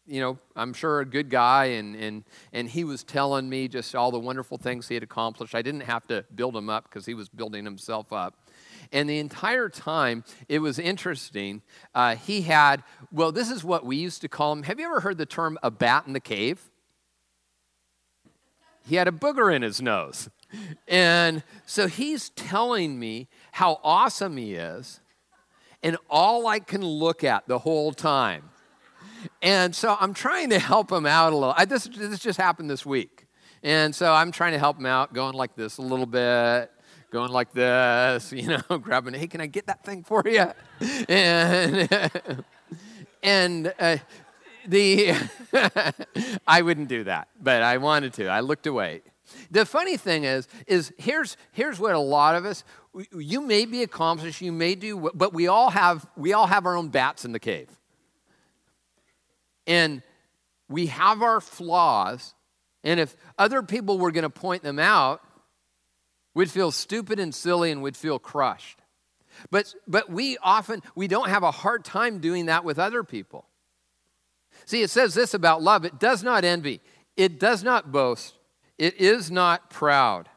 you 0.08 0.20
know, 0.20 0.38
I'm 0.56 0.72
sure 0.72 1.00
a 1.00 1.04
good 1.04 1.28
guy, 1.28 1.66
and, 1.66 1.94
and, 1.94 2.24
and 2.52 2.68
he 2.68 2.82
was 2.82 3.04
telling 3.04 3.48
me 3.48 3.68
just 3.68 3.94
all 3.94 4.10
the 4.10 4.18
wonderful 4.18 4.56
things 4.56 4.88
he 4.88 4.94
had 4.94 5.02
accomplished. 5.02 5.54
I 5.54 5.62
didn't 5.62 5.82
have 5.82 6.06
to 6.06 6.24
build 6.34 6.56
him 6.56 6.70
up 6.70 6.84
because 6.84 7.04
he 7.04 7.14
was 7.14 7.28
building 7.28 7.64
himself 7.64 8.12
up. 8.12 8.34
And 8.90 9.08
the 9.08 9.18
entire 9.18 9.68
time, 9.68 10.24
it 10.48 10.60
was 10.60 10.78
interesting. 10.78 11.60
Uh, 11.94 12.16
he 12.16 12.40
had, 12.42 12.82
well, 13.12 13.32
this 13.32 13.50
is 13.50 13.62
what 13.62 13.84
we 13.84 13.96
used 13.96 14.22
to 14.22 14.28
call 14.28 14.52
him. 14.52 14.62
Have 14.62 14.80
you 14.80 14.86
ever 14.86 15.00
heard 15.00 15.18
the 15.18 15.26
term 15.26 15.58
a 15.62 15.70
bat 15.70 16.04
in 16.06 16.14
the 16.14 16.20
cave? 16.20 16.70
He 18.86 18.96
had 18.96 19.06
a 19.06 19.12
booger 19.12 19.54
in 19.54 19.60
his 19.60 19.82
nose. 19.82 20.30
And 20.86 21.42
so 21.66 21.86
he's 21.86 22.30
telling 22.30 22.98
me 22.98 23.28
how 23.52 23.80
awesome 23.84 24.38
he 24.38 24.54
is. 24.54 25.00
And 25.82 25.98
all 26.08 26.46
I 26.46 26.58
can 26.58 26.82
look 26.82 27.22
at 27.22 27.46
the 27.46 27.58
whole 27.58 27.92
time 27.92 28.48
and 29.42 29.74
so 29.74 29.96
I'm 29.98 30.14
trying 30.14 30.50
to 30.50 30.58
help 30.58 30.90
him 30.90 31.06
out 31.06 31.32
a 31.32 31.36
little. 31.36 31.54
I, 31.56 31.64
this, 31.64 31.84
this 31.84 32.18
just 32.18 32.38
happened 32.38 32.70
this 32.70 32.84
week. 32.84 33.26
And 33.62 33.94
so 33.94 34.12
I'm 34.12 34.30
trying 34.30 34.52
to 34.52 34.58
help 34.58 34.78
him 34.78 34.86
out, 34.86 35.12
going 35.12 35.34
like 35.34 35.56
this 35.56 35.78
a 35.78 35.82
little 35.82 36.06
bit, 36.06 36.70
going 37.10 37.32
like 37.32 37.52
this, 37.52 38.32
you 38.36 38.48
know, 38.48 38.78
grabbing, 38.78 39.14
hey, 39.14 39.26
can 39.26 39.40
I 39.40 39.46
get 39.46 39.66
that 39.66 39.84
thing 39.84 40.04
for 40.04 40.22
you? 40.26 40.46
And, 41.08 42.44
and 43.22 43.74
uh, 43.80 43.96
the, 44.66 45.12
I 46.46 46.62
wouldn't 46.62 46.88
do 46.88 47.04
that, 47.04 47.28
but 47.40 47.62
I 47.62 47.78
wanted 47.78 48.12
to. 48.14 48.28
I 48.28 48.40
looked 48.40 48.66
away. 48.66 49.02
The 49.50 49.66
funny 49.66 49.96
thing 49.96 50.24
is, 50.24 50.46
is 50.66 50.92
here's, 50.98 51.36
here's 51.52 51.80
what 51.80 51.94
a 51.94 51.98
lot 51.98 52.36
of 52.36 52.44
us, 52.44 52.64
you 53.12 53.40
may 53.40 53.64
be 53.64 53.82
accomplished, 53.82 54.40
you 54.40 54.52
may 54.52 54.74
do, 54.74 55.10
but 55.14 55.34
we 55.34 55.48
all 55.48 55.70
have, 55.70 56.06
we 56.16 56.32
all 56.32 56.46
have 56.46 56.64
our 56.64 56.76
own 56.76 56.88
bats 56.88 57.24
in 57.24 57.32
the 57.32 57.40
cave. 57.40 57.77
And 59.68 60.02
we 60.68 60.86
have 60.86 61.22
our 61.22 61.40
flaws, 61.40 62.34
and 62.82 62.98
if 62.98 63.14
other 63.38 63.62
people 63.62 63.98
were 63.98 64.10
going 64.10 64.22
to 64.22 64.30
point 64.30 64.62
them 64.62 64.78
out, 64.78 65.20
we'd 66.34 66.50
feel 66.50 66.70
stupid 66.70 67.20
and 67.20 67.34
silly 67.34 67.70
and 67.70 67.82
we'd 67.82 67.96
feel 67.96 68.18
crushed. 68.18 68.80
But, 69.50 69.74
but 69.86 70.10
we 70.10 70.38
often, 70.42 70.82
we 70.94 71.06
don't 71.06 71.28
have 71.28 71.42
a 71.42 71.50
hard 71.50 71.84
time 71.84 72.18
doing 72.18 72.46
that 72.46 72.64
with 72.64 72.78
other 72.78 73.04
people. 73.04 73.46
See, 74.64 74.82
it 74.82 74.90
says 74.90 75.14
this 75.14 75.34
about 75.34 75.62
love 75.62 75.84
it 75.84 76.00
does 76.00 76.22
not 76.22 76.44
envy, 76.44 76.80
it 77.16 77.38
does 77.38 77.62
not 77.62 77.92
boast, 77.92 78.34
it 78.78 78.96
is 78.96 79.30
not 79.30 79.70
proud. 79.70 80.28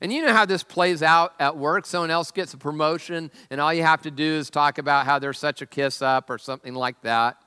And 0.00 0.12
you 0.12 0.26
know 0.26 0.32
how 0.32 0.44
this 0.44 0.64
plays 0.64 1.00
out 1.02 1.32
at 1.38 1.56
work. 1.56 1.86
Someone 1.86 2.10
else 2.10 2.32
gets 2.32 2.52
a 2.54 2.58
promotion, 2.58 3.30
and 3.50 3.60
all 3.60 3.72
you 3.72 3.84
have 3.84 4.02
to 4.02 4.10
do 4.10 4.24
is 4.24 4.50
talk 4.50 4.78
about 4.78 5.06
how 5.06 5.20
they're 5.20 5.32
such 5.32 5.62
a 5.62 5.66
kiss 5.66 6.02
up 6.02 6.28
or 6.28 6.38
something 6.38 6.74
like 6.74 7.00
that 7.02 7.41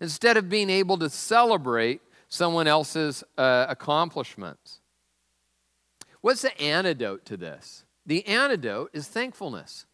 instead 0.00 0.36
of 0.36 0.48
being 0.48 0.70
able 0.70 0.98
to 0.98 1.10
celebrate 1.10 2.00
someone 2.28 2.66
else's 2.66 3.24
uh, 3.36 3.66
accomplishments. 3.68 4.80
What's 6.20 6.42
the 6.42 6.60
antidote 6.60 7.24
to 7.26 7.36
this? 7.36 7.84
The 8.04 8.26
antidote 8.26 8.90
is 8.92 9.06
thankfulness, 9.06 9.86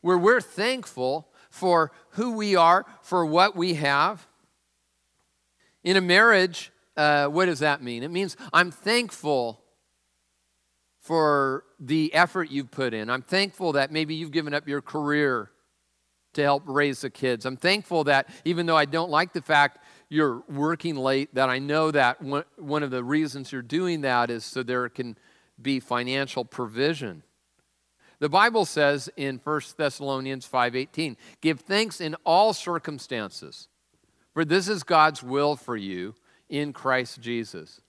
where 0.00 0.18
we're 0.18 0.40
thankful 0.40 1.28
for 1.50 1.92
who 2.10 2.32
we 2.32 2.56
are, 2.56 2.84
for 3.02 3.24
what 3.24 3.56
we 3.56 3.74
have. 3.74 4.26
In 5.84 5.96
a 5.96 6.00
marriage, 6.00 6.72
uh, 6.96 7.26
what 7.26 7.46
does 7.46 7.60
that 7.60 7.82
mean? 7.82 8.02
It 8.02 8.10
means 8.10 8.36
I'm 8.52 8.70
thankful 8.70 9.62
for 11.00 11.64
the 11.80 12.12
effort 12.12 12.50
you've 12.50 12.70
put 12.70 12.92
in. 12.92 13.08
I'm 13.08 13.22
thankful 13.22 13.72
that 13.72 13.90
maybe 13.90 14.14
you've 14.14 14.32
given 14.32 14.52
up 14.52 14.68
your 14.68 14.82
career 14.82 15.50
to 16.38 16.42
help 16.44 16.62
raise 16.66 17.02
the 17.02 17.10
kids. 17.10 17.44
I'm 17.44 17.56
thankful 17.56 18.04
that 18.04 18.28
even 18.44 18.66
though 18.66 18.76
I 18.76 18.86
don't 18.86 19.10
like 19.10 19.32
the 19.32 19.42
fact 19.42 19.84
you're 20.08 20.42
working 20.48 20.96
late, 20.96 21.34
that 21.34 21.48
I 21.48 21.58
know 21.58 21.90
that 21.90 22.22
one 22.22 22.82
of 22.82 22.90
the 22.90 23.04
reasons 23.04 23.52
you're 23.52 23.60
doing 23.62 24.00
that 24.00 24.30
is 24.30 24.44
so 24.44 24.62
there 24.62 24.88
can 24.88 25.18
be 25.60 25.80
financial 25.80 26.44
provision. 26.44 27.22
The 28.20 28.28
Bible 28.28 28.64
says 28.64 29.10
in 29.16 29.38
1 29.38 29.76
Thessalonians 29.76 30.46
5:18, 30.46 31.16
"Give 31.40 31.60
thanks 31.60 32.00
in 32.00 32.14
all 32.24 32.52
circumstances, 32.52 33.68
for 34.32 34.44
this 34.44 34.68
is 34.68 34.82
God's 34.82 35.22
will 35.22 35.56
for 35.56 35.76
you 35.76 36.14
in 36.48 36.72
Christ 36.72 37.20
Jesus." 37.20 37.80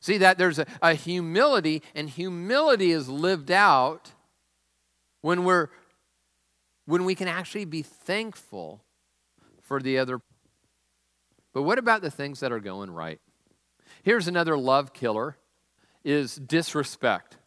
See 0.00 0.18
that 0.18 0.38
there's 0.38 0.58
a, 0.58 0.66
a 0.82 0.94
humility, 0.94 1.82
and 1.94 2.10
humility 2.10 2.92
is 2.92 3.08
lived 3.08 3.50
out 3.50 4.12
when 5.20 5.44
we're 5.44 5.70
when 6.86 7.04
we 7.04 7.14
can 7.14 7.28
actually 7.28 7.64
be 7.64 7.82
thankful 7.82 8.82
for 9.62 9.80
the 9.80 9.98
other. 9.98 10.20
But 11.52 11.62
what 11.62 11.78
about 11.78 12.02
the 12.02 12.10
things 12.10 12.40
that 12.40 12.52
are 12.52 12.60
going 12.60 12.90
right? 12.90 13.20
Here's 14.02 14.28
another 14.28 14.56
love 14.56 14.92
killer 14.92 15.36
is 16.04 16.36
disrespect. 16.36 17.38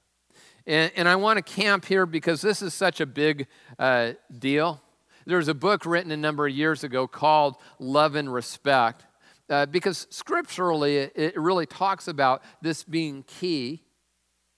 And, 0.65 0.91
and 0.95 1.08
I 1.08 1.15
want 1.15 1.38
to 1.38 1.43
camp 1.43 1.86
here 1.86 2.06
because 2.06 2.41
this 2.41 2.62
is 2.62 2.73
such 2.73 3.00
a 3.00 3.06
big 3.06 3.47
uh, 3.78 4.13
deal. 4.38 4.82
There's 5.26 5.47
a 5.47 5.54
book 5.54 5.86
written 5.86 6.12
a 6.12 6.17
number 6.17 6.47
of 6.47 6.54
years 6.54 6.84
ago 6.84 7.08
called 7.08 7.58
Love 7.80 8.15
and 8.15 8.34
Respect. 8.34 9.06
Uh, 9.50 9.65
because 9.65 10.08
scripturally, 10.10 10.97
it, 10.97 11.13
it, 11.15 11.38
really 11.38 11.65
talks 11.65 12.10
about 12.10 12.43
this 12.62 12.84
being 12.84 13.23
key 13.23 13.82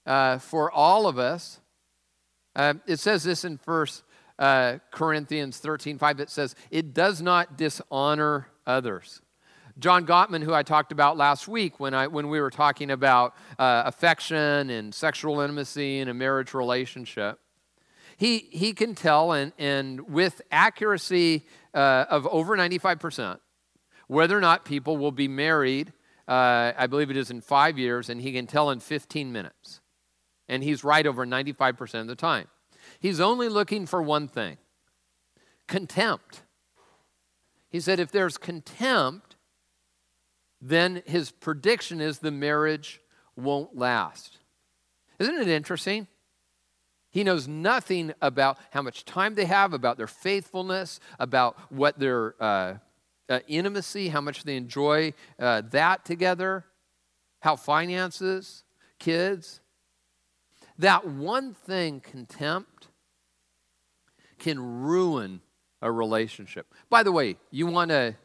uh, 0.04 0.38
for 0.38 0.70
all 0.70 1.06
of 1.06 1.16
us. 1.16 1.60
Uh, 2.56 2.74
it 2.88 2.98
says 2.98 3.22
this 3.22 3.44
in 3.44 3.56
First 3.56 4.02
uh, 4.40 4.78
Corinthians 4.90 5.58
13 5.58 5.98
5, 5.98 6.20
it 6.20 6.30
says, 6.30 6.56
It 6.70 6.94
does 6.94 7.20
not 7.22 7.56
dishonor 7.56 8.48
others. 8.66 9.20
John 9.78 10.06
Gottman, 10.06 10.42
who 10.42 10.52
I 10.52 10.62
talked 10.62 10.92
about 10.92 11.16
last 11.16 11.46
week 11.46 11.78
when, 11.78 11.94
I, 11.94 12.06
when 12.06 12.28
we 12.28 12.40
were 12.40 12.50
talking 12.50 12.90
about 12.90 13.34
uh, 13.58 13.82
affection 13.86 14.68
and 14.70 14.94
sexual 14.94 15.40
intimacy 15.40 16.00
in 16.00 16.08
a 16.08 16.14
marriage 16.14 16.52
relationship, 16.54 17.38
he, 18.16 18.48
he 18.50 18.72
can 18.72 18.94
tell, 18.94 19.32
and, 19.32 19.52
and 19.58 20.12
with 20.12 20.42
accuracy 20.50 21.46
uh, 21.72 22.04
of 22.10 22.26
over 22.26 22.56
95%, 22.56 23.38
whether 24.08 24.36
or 24.36 24.40
not 24.40 24.64
people 24.64 24.96
will 24.98 25.12
be 25.12 25.28
married. 25.28 25.92
Uh, 26.28 26.72
I 26.76 26.86
believe 26.86 27.10
it 27.10 27.16
is 27.16 27.30
in 27.30 27.40
five 27.40 27.78
years, 27.78 28.10
and 28.10 28.20
he 28.20 28.32
can 28.32 28.46
tell 28.46 28.70
in 28.70 28.80
15 28.80 29.32
minutes. 29.32 29.80
And 30.48 30.62
he's 30.62 30.84
right 30.84 31.06
over 31.06 31.24
95% 31.24 32.00
of 32.00 32.06
the 32.08 32.14
time. 32.14 32.48
He's 33.00 33.18
only 33.18 33.48
looking 33.48 33.86
for 33.86 34.02
one 34.02 34.28
thing 34.28 34.58
contempt. 35.66 36.42
He 37.70 37.80
said, 37.80 38.00
if 38.00 38.10
there's 38.10 38.36
contempt, 38.36 39.36
then 40.60 41.02
his 41.06 41.30
prediction 41.30 42.00
is 42.00 42.18
the 42.18 42.32
marriage 42.32 43.00
won't 43.36 43.76
last. 43.76 44.38
Isn't 45.20 45.36
it 45.36 45.48
interesting? 45.48 46.08
He 47.10 47.24
knows 47.24 47.46
nothing 47.48 48.12
about 48.20 48.58
how 48.70 48.82
much 48.82 49.04
time 49.04 49.34
they 49.34 49.44
have, 49.44 49.72
about 49.72 49.96
their 49.96 50.06
faithfulness, 50.06 51.00
about 51.18 51.56
what 51.70 51.98
their 51.98 52.34
uh, 52.42 52.74
uh, 53.28 53.40
intimacy, 53.46 54.08
how 54.08 54.20
much 54.20 54.42
they 54.42 54.56
enjoy 54.56 55.14
uh, 55.38 55.62
that 55.70 56.04
together, 56.04 56.64
how 57.40 57.56
finances, 57.56 58.64
kids. 58.98 59.60
That 60.78 61.06
one 61.06 61.54
thing, 61.54 62.00
contempt, 62.00 62.79
can 64.40 64.82
ruin 64.82 65.40
a 65.80 65.90
relationship. 65.90 66.74
By 66.88 67.04
the 67.04 67.12
way, 67.12 67.36
you 67.50 67.66
want 67.66 67.90
to 67.90 68.16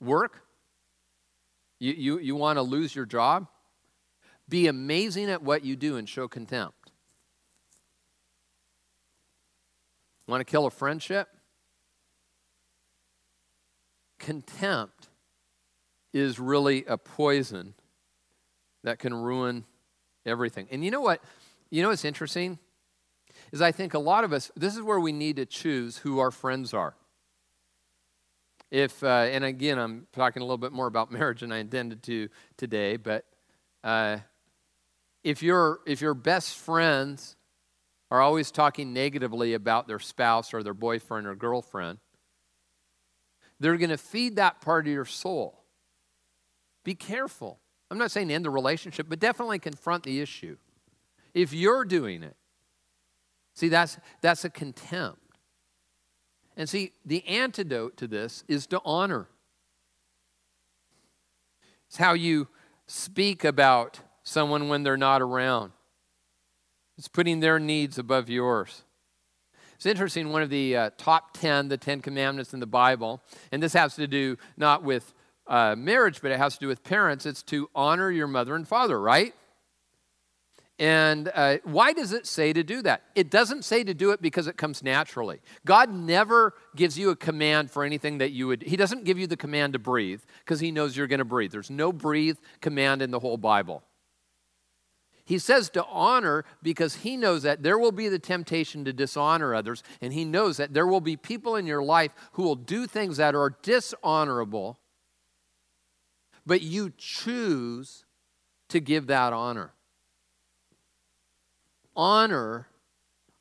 work? 0.00 0.42
You, 1.78 1.92
you, 1.92 2.18
you 2.18 2.34
want 2.34 2.56
to 2.56 2.62
lose 2.62 2.94
your 2.94 3.06
job? 3.06 3.46
Be 4.48 4.66
amazing 4.66 5.30
at 5.30 5.42
what 5.42 5.64
you 5.64 5.76
do 5.76 5.96
and 5.96 6.08
show 6.08 6.26
contempt. 6.26 6.92
Want 10.26 10.40
to 10.40 10.44
kill 10.44 10.66
a 10.66 10.70
friendship? 10.70 11.28
Contempt 14.18 15.08
is 16.12 16.38
really 16.38 16.84
a 16.86 16.98
poison 16.98 17.74
that 18.84 18.98
can 18.98 19.14
ruin 19.14 19.64
everything. 20.26 20.66
And 20.70 20.84
you 20.84 20.90
know 20.90 21.00
what? 21.00 21.22
You 21.70 21.82
know 21.82 21.88
what's 21.88 22.04
interesting? 22.04 22.58
Is 23.52 23.62
I 23.62 23.72
think 23.72 23.94
a 23.94 23.98
lot 23.98 24.24
of 24.24 24.32
us, 24.32 24.50
this 24.56 24.74
is 24.74 24.82
where 24.82 25.00
we 25.00 25.12
need 25.12 25.36
to 25.36 25.46
choose 25.46 25.98
who 25.98 26.18
our 26.18 26.30
friends 26.30 26.74
are. 26.74 26.94
If, 28.70 29.02
uh, 29.02 29.06
and 29.06 29.44
again, 29.44 29.78
I'm 29.78 30.06
talking 30.12 30.42
a 30.42 30.44
little 30.44 30.58
bit 30.58 30.72
more 30.72 30.86
about 30.86 31.10
marriage 31.12 31.40
than 31.40 31.52
I 31.52 31.58
intended 31.58 32.02
to 32.04 32.28
today, 32.56 32.96
but 32.96 33.24
uh, 33.82 34.18
if, 35.24 35.42
your 35.42 35.80
if 35.86 36.00
your 36.00 36.14
best 36.14 36.58
friends 36.58 37.36
are 38.10 38.20
always 38.20 38.50
talking 38.50 38.92
negatively 38.92 39.54
about 39.54 39.86
their 39.86 39.98
spouse 39.98 40.54
or 40.54 40.62
their 40.62 40.74
boyfriend 40.74 41.26
or 41.26 41.34
girlfriend, 41.34 41.98
they're 43.60 43.76
going 43.76 43.90
to 43.90 43.98
feed 43.98 44.36
that 44.36 44.60
part 44.60 44.86
of 44.86 44.92
your 44.92 45.04
soul. 45.04 45.62
Be 46.84 46.94
careful. 46.94 47.58
I'm 47.90 47.98
not 47.98 48.10
saying 48.10 48.30
end 48.30 48.44
the 48.44 48.50
relationship, 48.50 49.06
but 49.08 49.18
definitely 49.18 49.58
confront 49.58 50.04
the 50.04 50.20
issue. 50.20 50.56
If 51.34 51.52
you're 51.52 51.84
doing 51.84 52.22
it, 52.22 52.36
see, 53.58 53.68
that's, 53.68 53.98
that's 54.20 54.44
a 54.44 54.50
contempt. 54.50 55.20
And 56.56 56.68
see, 56.68 56.92
the 57.04 57.26
antidote 57.26 57.96
to 57.98 58.06
this 58.06 58.44
is 58.48 58.66
to 58.68 58.80
honor. 58.84 59.28
It's 61.88 61.96
how 61.96 62.12
you 62.12 62.48
speak 62.86 63.44
about 63.44 64.00
someone 64.22 64.68
when 64.68 64.82
they're 64.82 64.96
not 64.96 65.22
around. 65.22 65.72
It's 66.96 67.08
putting 67.08 67.40
their 67.40 67.58
needs 67.58 67.98
above 67.98 68.28
yours. 68.28 68.82
It's 69.74 69.86
interesting, 69.86 70.30
one 70.30 70.42
of 70.42 70.50
the 70.50 70.76
uh, 70.76 70.90
top 70.98 71.32
10, 71.34 71.68
the 71.68 71.76
10 71.76 72.00
commandments 72.00 72.52
in 72.52 72.60
the 72.60 72.66
Bible, 72.66 73.22
and 73.52 73.62
this 73.62 73.72
has 73.74 73.94
to 73.94 74.08
do 74.08 74.36
not 74.56 74.82
with 74.82 75.14
uh, 75.46 75.76
marriage, 75.76 76.20
but 76.20 76.30
it 76.30 76.38
has 76.38 76.54
to 76.54 76.60
do 76.60 76.66
with 76.66 76.82
parents. 76.82 77.24
It's 77.24 77.42
to 77.44 77.70
honor 77.74 78.10
your 78.10 78.26
mother 78.26 78.54
and 78.54 78.66
father, 78.66 79.00
right? 79.00 79.34
And 80.78 81.30
uh, 81.34 81.58
why 81.64 81.92
does 81.92 82.12
it 82.12 82.24
say 82.24 82.52
to 82.52 82.62
do 82.62 82.82
that? 82.82 83.02
It 83.16 83.30
doesn't 83.30 83.64
say 83.64 83.82
to 83.82 83.94
do 83.94 84.12
it 84.12 84.22
because 84.22 84.46
it 84.46 84.56
comes 84.56 84.82
naturally. 84.82 85.40
God 85.66 85.92
never 85.92 86.54
gives 86.76 86.96
you 86.96 87.10
a 87.10 87.16
command 87.16 87.72
for 87.72 87.82
anything 87.82 88.18
that 88.18 88.30
you 88.30 88.46
would, 88.46 88.62
He 88.62 88.76
doesn't 88.76 89.04
give 89.04 89.18
you 89.18 89.26
the 89.26 89.36
command 89.36 89.72
to 89.72 89.80
breathe 89.80 90.20
because 90.40 90.60
He 90.60 90.70
knows 90.70 90.96
you're 90.96 91.08
going 91.08 91.18
to 91.18 91.24
breathe. 91.24 91.50
There's 91.50 91.70
no 91.70 91.92
breathe 91.92 92.38
command 92.60 93.02
in 93.02 93.10
the 93.10 93.18
whole 93.18 93.38
Bible. 93.38 93.82
He 95.28 95.38
says 95.38 95.68
to 95.70 95.84
honor 95.84 96.46
because 96.62 96.94
he 96.94 97.14
knows 97.14 97.42
that 97.42 97.62
there 97.62 97.78
will 97.78 97.92
be 97.92 98.08
the 98.08 98.18
temptation 98.18 98.86
to 98.86 98.94
dishonor 98.94 99.54
others, 99.54 99.82
and 100.00 100.14
he 100.14 100.24
knows 100.24 100.56
that 100.56 100.72
there 100.72 100.86
will 100.86 101.02
be 101.02 101.18
people 101.18 101.54
in 101.54 101.66
your 101.66 101.82
life 101.82 102.14
who 102.32 102.44
will 102.44 102.56
do 102.56 102.86
things 102.86 103.18
that 103.18 103.34
are 103.34 103.54
dishonorable, 103.60 104.78
but 106.46 106.62
you 106.62 106.90
choose 106.96 108.06
to 108.70 108.80
give 108.80 109.08
that 109.08 109.34
honor. 109.34 109.74
Honor 111.98 112.68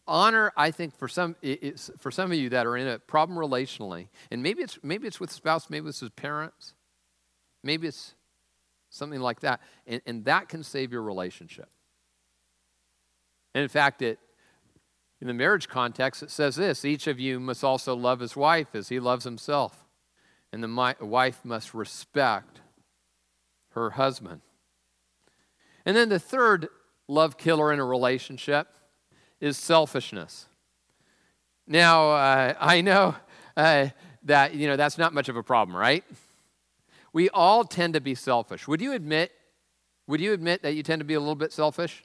honor 0.09 0.53
i 0.55 0.71
think 0.71 0.97
for 0.97 1.09
some 1.09 1.35
for 1.97 2.11
some 2.11 2.31
of 2.31 2.37
you 2.37 2.47
that 2.47 2.65
are 2.65 2.77
in 2.77 2.87
a 2.87 2.97
problem 2.97 3.37
relationally 3.37 4.07
and 4.31 4.41
maybe 4.41 4.61
it's 4.61 4.79
maybe 4.81 5.05
it's 5.05 5.19
with 5.19 5.29
spouse 5.29 5.69
maybe 5.69 5.89
it's 5.89 6.01
with 6.01 6.15
parents 6.15 6.73
maybe 7.61 7.85
it's 7.85 8.15
something 8.89 9.19
like 9.19 9.41
that 9.41 9.59
and, 9.85 10.01
and 10.05 10.23
that 10.23 10.47
can 10.47 10.63
save 10.63 10.93
your 10.93 11.01
relationship 11.01 11.67
and 13.57 13.63
in 13.63 13.69
fact, 13.69 14.03
it, 14.03 14.19
in 15.19 15.25
the 15.25 15.33
marriage 15.33 15.67
context, 15.67 16.21
it 16.21 16.29
says 16.29 16.57
this 16.57 16.85
each 16.85 17.07
of 17.07 17.19
you 17.19 17.39
must 17.39 17.63
also 17.63 17.95
love 17.95 18.19
his 18.19 18.35
wife 18.35 18.75
as 18.75 18.89
he 18.89 18.99
loves 18.99 19.23
himself. 19.23 19.83
And 20.53 20.63
the 20.63 20.95
wife 21.01 21.43
must 21.43 21.73
respect 21.73 22.61
her 23.71 23.89
husband. 23.89 24.41
And 25.87 25.97
then 25.97 26.09
the 26.09 26.19
third 26.19 26.67
love 27.07 27.37
killer 27.37 27.71
in 27.71 27.79
a 27.79 27.85
relationship 27.85 28.67
is 29.39 29.57
selfishness. 29.57 30.47
Now, 31.67 32.11
uh, 32.11 32.53
I 32.59 32.81
know 32.81 33.15
uh, 33.55 33.87
that, 34.23 34.55
you 34.55 34.67
know, 34.67 34.75
that's 34.75 34.97
not 34.97 35.13
much 35.13 35.29
of 35.29 35.35
a 35.35 35.43
problem, 35.43 35.75
right? 35.75 36.03
We 37.13 37.29
all 37.29 37.63
tend 37.63 37.93
to 37.95 38.01
be 38.01 38.15
selfish. 38.15 38.67
Would 38.67 38.81
you 38.81 38.93
admit, 38.93 39.31
would 40.07 40.21
you 40.21 40.33
admit 40.33 40.61
that 40.63 40.73
you 40.73 40.83
tend 40.83 40.99
to 40.99 41.05
be 41.05 41.15
a 41.15 41.19
little 41.19 41.35
bit 41.35 41.51
selfish? 41.51 42.03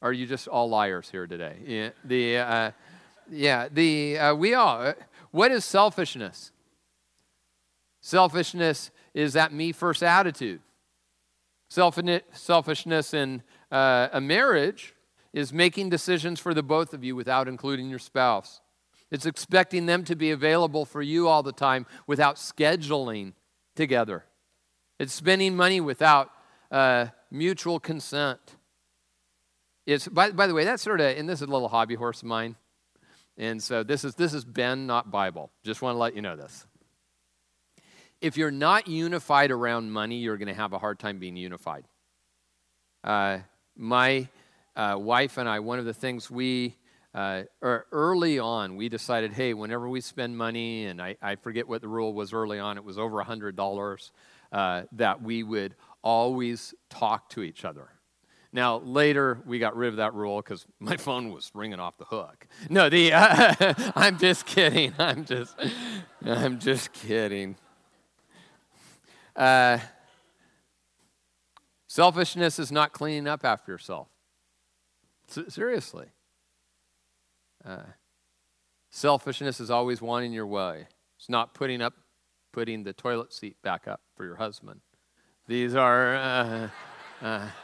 Or 0.00 0.10
are 0.10 0.12
you 0.12 0.26
just 0.26 0.48
all 0.48 0.68
liars 0.68 1.08
here 1.10 1.26
today? 1.26 1.56
Yeah, 1.64 1.90
the, 2.04 2.38
uh, 2.38 2.70
yeah, 3.30 3.68
the, 3.70 4.18
uh, 4.18 4.34
we 4.34 4.54
all. 4.54 4.82
Uh, 4.82 4.94
what 5.30 5.52
is 5.52 5.64
selfishness? 5.64 6.50
Selfishness 8.00 8.90
is 9.14 9.34
that 9.34 9.52
me 9.52 9.70
first 9.70 10.02
attitude. 10.02 10.60
Selfishness 11.72 13.14
in 13.14 13.42
uh, 13.70 14.08
a 14.12 14.20
marriage 14.20 14.94
is 15.32 15.54
making 15.54 15.88
decisions 15.88 16.38
for 16.38 16.52
the 16.52 16.62
both 16.62 16.92
of 16.92 17.02
you 17.02 17.16
without 17.16 17.48
including 17.48 17.88
your 17.88 17.98
spouse. 17.98 18.60
It's 19.10 19.24
expecting 19.24 19.86
them 19.86 20.04
to 20.04 20.14
be 20.14 20.30
available 20.30 20.84
for 20.84 21.00
you 21.00 21.28
all 21.28 21.42
the 21.42 21.52
time 21.52 21.86
without 22.06 22.36
scheduling 22.36 23.32
together. 23.74 24.24
It's 24.98 25.14
spending 25.14 25.56
money 25.56 25.80
without 25.80 26.30
uh, 26.70 27.06
mutual 27.30 27.80
consent. 27.80 28.40
It's 29.86 30.08
by, 30.08 30.30
by 30.30 30.46
the 30.46 30.54
way, 30.54 30.64
that's 30.64 30.82
sort 30.82 31.00
of, 31.00 31.16
and 31.16 31.26
this 31.26 31.40
is 31.40 31.48
a 31.48 31.50
little 31.50 31.68
hobby 31.68 31.94
horse 31.94 32.20
of 32.20 32.28
mine. 32.28 32.56
And 33.38 33.62
so 33.62 33.82
this 33.82 34.04
is 34.04 34.14
this 34.14 34.34
is 34.34 34.44
Ben, 34.44 34.86
not 34.86 35.10
Bible. 35.10 35.50
Just 35.64 35.80
want 35.80 35.94
to 35.94 35.98
let 35.98 36.14
you 36.14 36.20
know 36.20 36.36
this. 36.36 36.66
If 38.22 38.36
you're 38.36 38.52
not 38.52 38.86
unified 38.86 39.50
around 39.50 39.90
money, 39.90 40.18
you're 40.18 40.36
going 40.36 40.46
to 40.46 40.54
have 40.54 40.72
a 40.72 40.78
hard 40.78 41.00
time 41.00 41.18
being 41.18 41.36
unified. 41.36 41.84
Uh, 43.02 43.38
my 43.76 44.28
uh, 44.76 44.94
wife 44.96 45.38
and 45.38 45.48
I, 45.48 45.58
one 45.58 45.80
of 45.80 45.84
the 45.84 45.92
things 45.92 46.30
we 46.30 46.76
uh, 47.14 47.42
er, 47.60 47.84
early 47.90 48.38
on, 48.38 48.76
we 48.76 48.88
decided, 48.88 49.32
hey, 49.32 49.54
whenever 49.54 49.88
we 49.88 50.00
spend 50.00 50.38
money, 50.38 50.86
and 50.86 51.02
I, 51.02 51.16
I 51.20 51.34
forget 51.34 51.66
what 51.66 51.80
the 51.80 51.88
rule 51.88 52.14
was 52.14 52.32
early 52.32 52.60
on, 52.60 52.76
it 52.76 52.84
was 52.84 52.96
over 52.96 53.22
$100, 53.22 54.10
uh, 54.52 54.82
that 54.92 55.20
we 55.20 55.42
would 55.42 55.74
always 56.04 56.74
talk 56.90 57.28
to 57.30 57.42
each 57.42 57.64
other. 57.64 57.88
Now, 58.52 58.78
later, 58.78 59.42
we 59.46 59.58
got 59.58 59.74
rid 59.76 59.88
of 59.88 59.96
that 59.96 60.14
rule 60.14 60.36
because 60.36 60.64
my 60.78 60.96
phone 60.96 61.32
was 61.32 61.50
ringing 61.54 61.80
off 61.80 61.98
the 61.98 62.04
hook. 62.04 62.46
No, 62.70 62.88
the, 62.88 63.10
I'm 63.96 64.16
just 64.16 64.46
kidding. 64.46 64.94
I'm 64.96 65.24
just, 65.24 65.56
I'm 66.24 66.60
just 66.60 66.92
kidding. 66.92 67.56
Uh, 69.34 69.78
selfishness 71.86 72.58
is 72.58 72.70
not 72.70 72.92
cleaning 72.92 73.26
up 73.26 73.44
after 73.44 73.72
yourself. 73.72 74.08
S- 75.28 75.54
seriously. 75.54 76.08
Uh, 77.64 77.84
selfishness 78.90 79.60
is 79.60 79.70
always 79.70 80.02
wanting 80.02 80.32
your 80.32 80.46
way. 80.46 80.88
It's 81.18 81.28
not 81.28 81.54
putting 81.54 81.80
up, 81.80 81.94
putting 82.52 82.82
the 82.84 82.92
toilet 82.92 83.32
seat 83.32 83.56
back 83.62 83.88
up 83.88 84.02
for 84.16 84.24
your 84.24 84.36
husband. 84.36 84.80
These 85.46 85.74
are. 85.74 86.16
Uh, 86.16 86.68
uh 87.22 87.48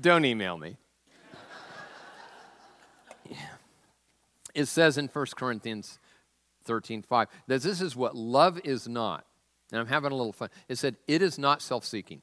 Don't 0.00 0.24
email 0.24 0.56
me. 0.56 0.76
It 4.58 4.66
says 4.66 4.98
in 4.98 5.06
1 5.06 5.26
Corinthians 5.36 6.00
13 6.64 7.02
5 7.02 7.28
that 7.46 7.62
this 7.62 7.80
is 7.80 7.94
what 7.94 8.16
love 8.16 8.60
is 8.64 8.88
not. 8.88 9.24
And 9.70 9.80
I'm 9.80 9.86
having 9.86 10.10
a 10.10 10.16
little 10.16 10.32
fun. 10.32 10.48
It 10.68 10.78
said, 10.78 10.96
it 11.06 11.22
is 11.22 11.38
not 11.38 11.62
self 11.62 11.84
seeking. 11.84 12.22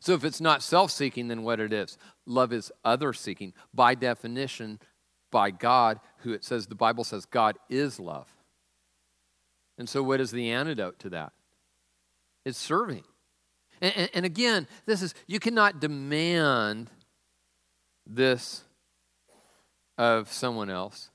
So 0.00 0.14
if 0.14 0.24
it's 0.24 0.40
not 0.40 0.62
self 0.62 0.90
seeking, 0.90 1.28
then 1.28 1.44
what 1.44 1.60
it 1.60 1.72
is? 1.72 1.96
Love 2.26 2.52
is 2.52 2.72
other 2.84 3.12
seeking. 3.12 3.52
By 3.72 3.94
definition, 3.94 4.80
by 5.30 5.52
God, 5.52 6.00
who 6.18 6.32
it 6.32 6.44
says, 6.44 6.66
the 6.66 6.74
Bible 6.74 7.04
says 7.04 7.26
God 7.26 7.58
is 7.70 8.00
love. 8.00 8.26
And 9.78 9.88
so 9.88 10.02
what 10.02 10.20
is 10.20 10.32
the 10.32 10.50
antidote 10.50 10.98
to 11.00 11.10
that? 11.10 11.32
It's 12.44 12.58
serving. 12.58 13.04
And, 13.80 13.96
and, 13.96 14.10
and 14.14 14.26
again, 14.26 14.66
this 14.86 15.00
is, 15.00 15.14
you 15.28 15.38
cannot 15.38 15.80
demand 15.80 16.90
this 18.04 18.62
of 19.98 20.32
someone 20.32 20.70
else. 20.70 21.10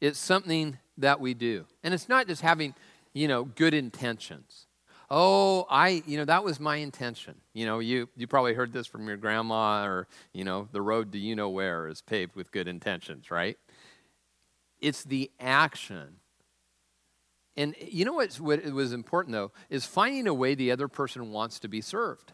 It's 0.00 0.18
something 0.18 0.78
that 0.98 1.20
we 1.20 1.34
do. 1.34 1.66
And 1.82 1.94
it's 1.94 2.08
not 2.08 2.26
just 2.26 2.42
having, 2.42 2.74
you 3.12 3.28
know, 3.28 3.44
good 3.44 3.74
intentions. 3.74 4.66
Oh, 5.10 5.66
I, 5.70 6.02
you 6.06 6.16
know, 6.16 6.24
that 6.24 6.44
was 6.44 6.58
my 6.58 6.76
intention. 6.76 7.36
You 7.52 7.66
know, 7.66 7.78
you, 7.78 8.08
you 8.16 8.26
probably 8.26 8.54
heard 8.54 8.72
this 8.72 8.86
from 8.86 9.06
your 9.06 9.16
grandma 9.16 9.84
or, 9.84 10.08
you 10.32 10.44
know, 10.44 10.68
the 10.72 10.82
road 10.82 11.12
to 11.12 11.18
you 11.18 11.36
know 11.36 11.48
where 11.48 11.88
is 11.88 12.00
paved 12.02 12.34
with 12.36 12.50
good 12.50 12.68
intentions, 12.68 13.30
right? 13.30 13.58
It's 14.80 15.04
the 15.04 15.30
action. 15.38 16.16
And 17.56 17.74
you 17.80 18.04
know 18.04 18.14
what's, 18.14 18.40
what 18.40 18.64
was 18.72 18.92
important, 18.92 19.32
though, 19.32 19.52
is 19.70 19.86
finding 19.86 20.26
a 20.26 20.34
way 20.34 20.54
the 20.54 20.72
other 20.72 20.88
person 20.88 21.30
wants 21.30 21.60
to 21.60 21.68
be 21.68 21.80
served. 21.80 22.32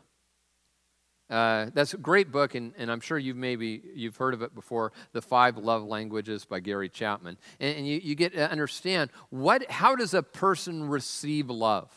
Uh, 1.31 1.71
that's 1.75 1.95
a 1.95 1.97
great 1.97 2.33
book, 2.33 2.57
and, 2.57 2.73
and, 2.77 2.91
I'm 2.91 2.99
sure 2.99 3.17
you've 3.17 3.37
maybe 3.37 3.81
you've 3.95 4.17
heard 4.17 4.35
of 4.35 4.43
it 4.43 4.53
before. 4.53 4.93
The 5.13 5.23
Five 5.23 5.57
Love 5.57 5.85
Languages 5.85 6.45
by 6.45 6.59
Gary 6.59 6.89
Chapman, 6.89 7.39
and, 7.61 7.79
and 7.79 7.87
you, 7.87 8.01
you 8.03 8.17
get 8.17 8.33
to 8.33 8.51
understand 8.51 9.11
what 9.29 9.71
how 9.71 9.95
does 9.95 10.13
a 10.13 10.25
person 10.25 10.89
receive 10.89 11.49
love. 11.49 11.89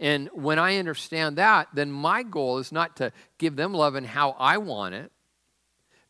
And 0.00 0.30
when 0.32 0.58
I 0.58 0.78
understand 0.78 1.36
that, 1.36 1.68
then 1.74 1.92
my 1.92 2.22
goal 2.22 2.58
is 2.58 2.72
not 2.72 2.96
to 2.96 3.12
give 3.38 3.56
them 3.56 3.74
love 3.74 3.96
in 3.96 4.04
how 4.04 4.36
I 4.38 4.56
want 4.58 4.94
it, 4.94 5.12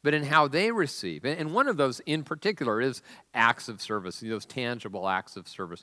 but 0.03 0.15
in 0.15 0.23
how 0.23 0.47
they 0.47 0.71
receive. 0.71 1.25
And 1.25 1.53
one 1.53 1.67
of 1.67 1.77
those 1.77 2.01
in 2.01 2.23
particular 2.23 2.81
is 2.81 3.03
acts 3.35 3.69
of 3.69 3.81
service, 3.81 4.21
those 4.21 4.47
tangible 4.47 5.09
acts 5.09 5.37
of 5.37 5.49
service 5.49 5.83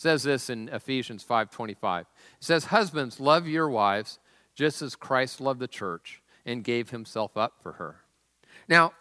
says 0.00 0.22
this 0.22 0.48
in 0.48 0.70
Ephesians 0.70 1.22
5:25. 1.22 2.06
It 2.38 2.44
says, 2.44 2.66
"Husbands, 2.66 3.20
love 3.20 3.46
your 3.46 3.68
wives 3.68 4.18
just 4.54 4.80
as 4.80 4.96
Christ 4.96 5.42
loved 5.42 5.60
the 5.60 5.68
church 5.68 6.22
and 6.46 6.64
gave 6.64 6.88
himself 6.88 7.36
up 7.36 7.62
for 7.62 7.72
her." 7.72 8.04
Now, 8.66 8.94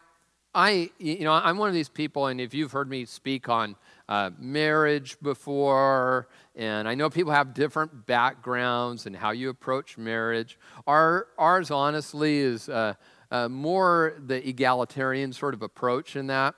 I, 0.54 0.90
you 0.98 1.24
know, 1.24 1.32
I'm 1.32 1.58
one 1.58 1.70
of 1.70 1.74
these 1.74 1.88
people, 1.88 2.28
and 2.28 2.42
if 2.42 2.54
you've 2.54 2.74
heard 2.74 2.90
me 2.90 3.06
speak 3.06 3.48
on 3.48 3.78
uh, 4.10 4.32
marriage 4.38 5.18
before, 5.22 6.28
and 6.54 6.86
I 6.86 6.96
know 6.96 7.10
people 7.10 7.32
have 7.32 7.54
different 7.54 8.06
backgrounds 8.06 9.06
and 9.06 9.16
how 9.16 9.32
you 9.32 9.50
approach 9.50 9.98
marriage. 9.98 10.60
Our, 10.86 11.28
ours, 11.38 11.72
honestly, 11.72 12.40
is 12.40 12.68
uh, 12.68 12.96
uh, 13.32 13.48
more 13.48 14.16
the 14.20 14.46
egalitarian 14.46 15.32
sort 15.32 15.54
of 15.54 15.62
approach 15.62 16.18
in 16.18 16.28
that. 16.28 16.56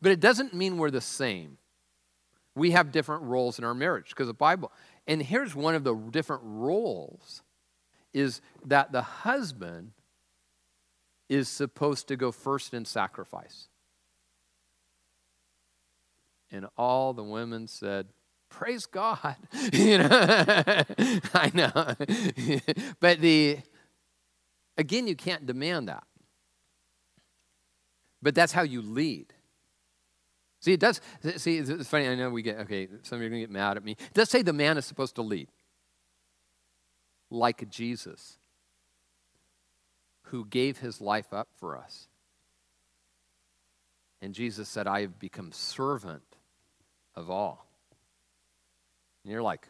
But 0.00 0.12
it 0.12 0.20
doesn't 0.20 0.54
mean 0.54 0.76
we're 0.78 0.92
the 0.92 1.00
same. 1.00 1.58
We 2.54 2.72
have 2.72 2.92
different 2.92 3.22
roles 3.22 3.58
in 3.58 3.64
our 3.64 3.74
marriage 3.74 4.10
because 4.10 4.26
the 4.26 4.34
Bible, 4.34 4.72
and 5.06 5.22
here's 5.22 5.54
one 5.54 5.74
of 5.74 5.84
the 5.84 5.94
different 5.94 6.42
roles 6.44 7.42
is 8.12 8.40
that 8.64 8.92
the 8.92 9.02
husband 9.02 9.92
is 11.28 11.48
supposed 11.48 12.08
to 12.08 12.16
go 12.16 12.32
first 12.32 12.74
in 12.74 12.84
sacrifice. 12.84 13.68
And 16.50 16.66
all 16.76 17.12
the 17.12 17.22
women 17.22 17.68
said, 17.68 18.08
Praise 18.48 18.84
God. 18.84 19.36
you 19.72 19.98
know, 19.98 20.08
I 20.10 21.50
know. 21.54 21.94
but 23.00 23.20
the 23.20 23.58
again, 24.76 25.06
you 25.06 25.14
can't 25.14 25.46
demand 25.46 25.88
that. 25.88 26.02
But 28.20 28.34
that's 28.34 28.52
how 28.52 28.62
you 28.62 28.82
lead. 28.82 29.32
See, 30.60 30.74
it 30.74 30.80
does. 30.80 31.00
See, 31.36 31.58
it's 31.58 31.88
funny. 31.88 32.06
I 32.06 32.14
know 32.14 32.30
we 32.30 32.42
get, 32.42 32.58
okay, 32.60 32.88
some 33.02 33.16
of 33.16 33.22
you 33.22 33.26
are 33.26 33.30
going 33.30 33.40
to 33.40 33.46
get 33.46 33.50
mad 33.50 33.78
at 33.78 33.84
me. 33.84 33.92
It 33.92 34.14
does 34.14 34.28
say 34.28 34.42
the 34.42 34.52
man 34.52 34.76
is 34.76 34.84
supposed 34.84 35.14
to 35.14 35.22
lead 35.22 35.48
like 37.30 37.70
Jesus, 37.70 38.38
who 40.24 40.44
gave 40.44 40.78
his 40.78 41.00
life 41.00 41.32
up 41.32 41.48
for 41.58 41.76
us. 41.76 42.08
And 44.20 44.34
Jesus 44.34 44.68
said, 44.68 44.86
I 44.86 45.00
have 45.00 45.18
become 45.18 45.50
servant 45.52 46.36
of 47.14 47.30
all. 47.30 47.66
And 49.24 49.32
you're 49.32 49.42
like, 49.42 49.66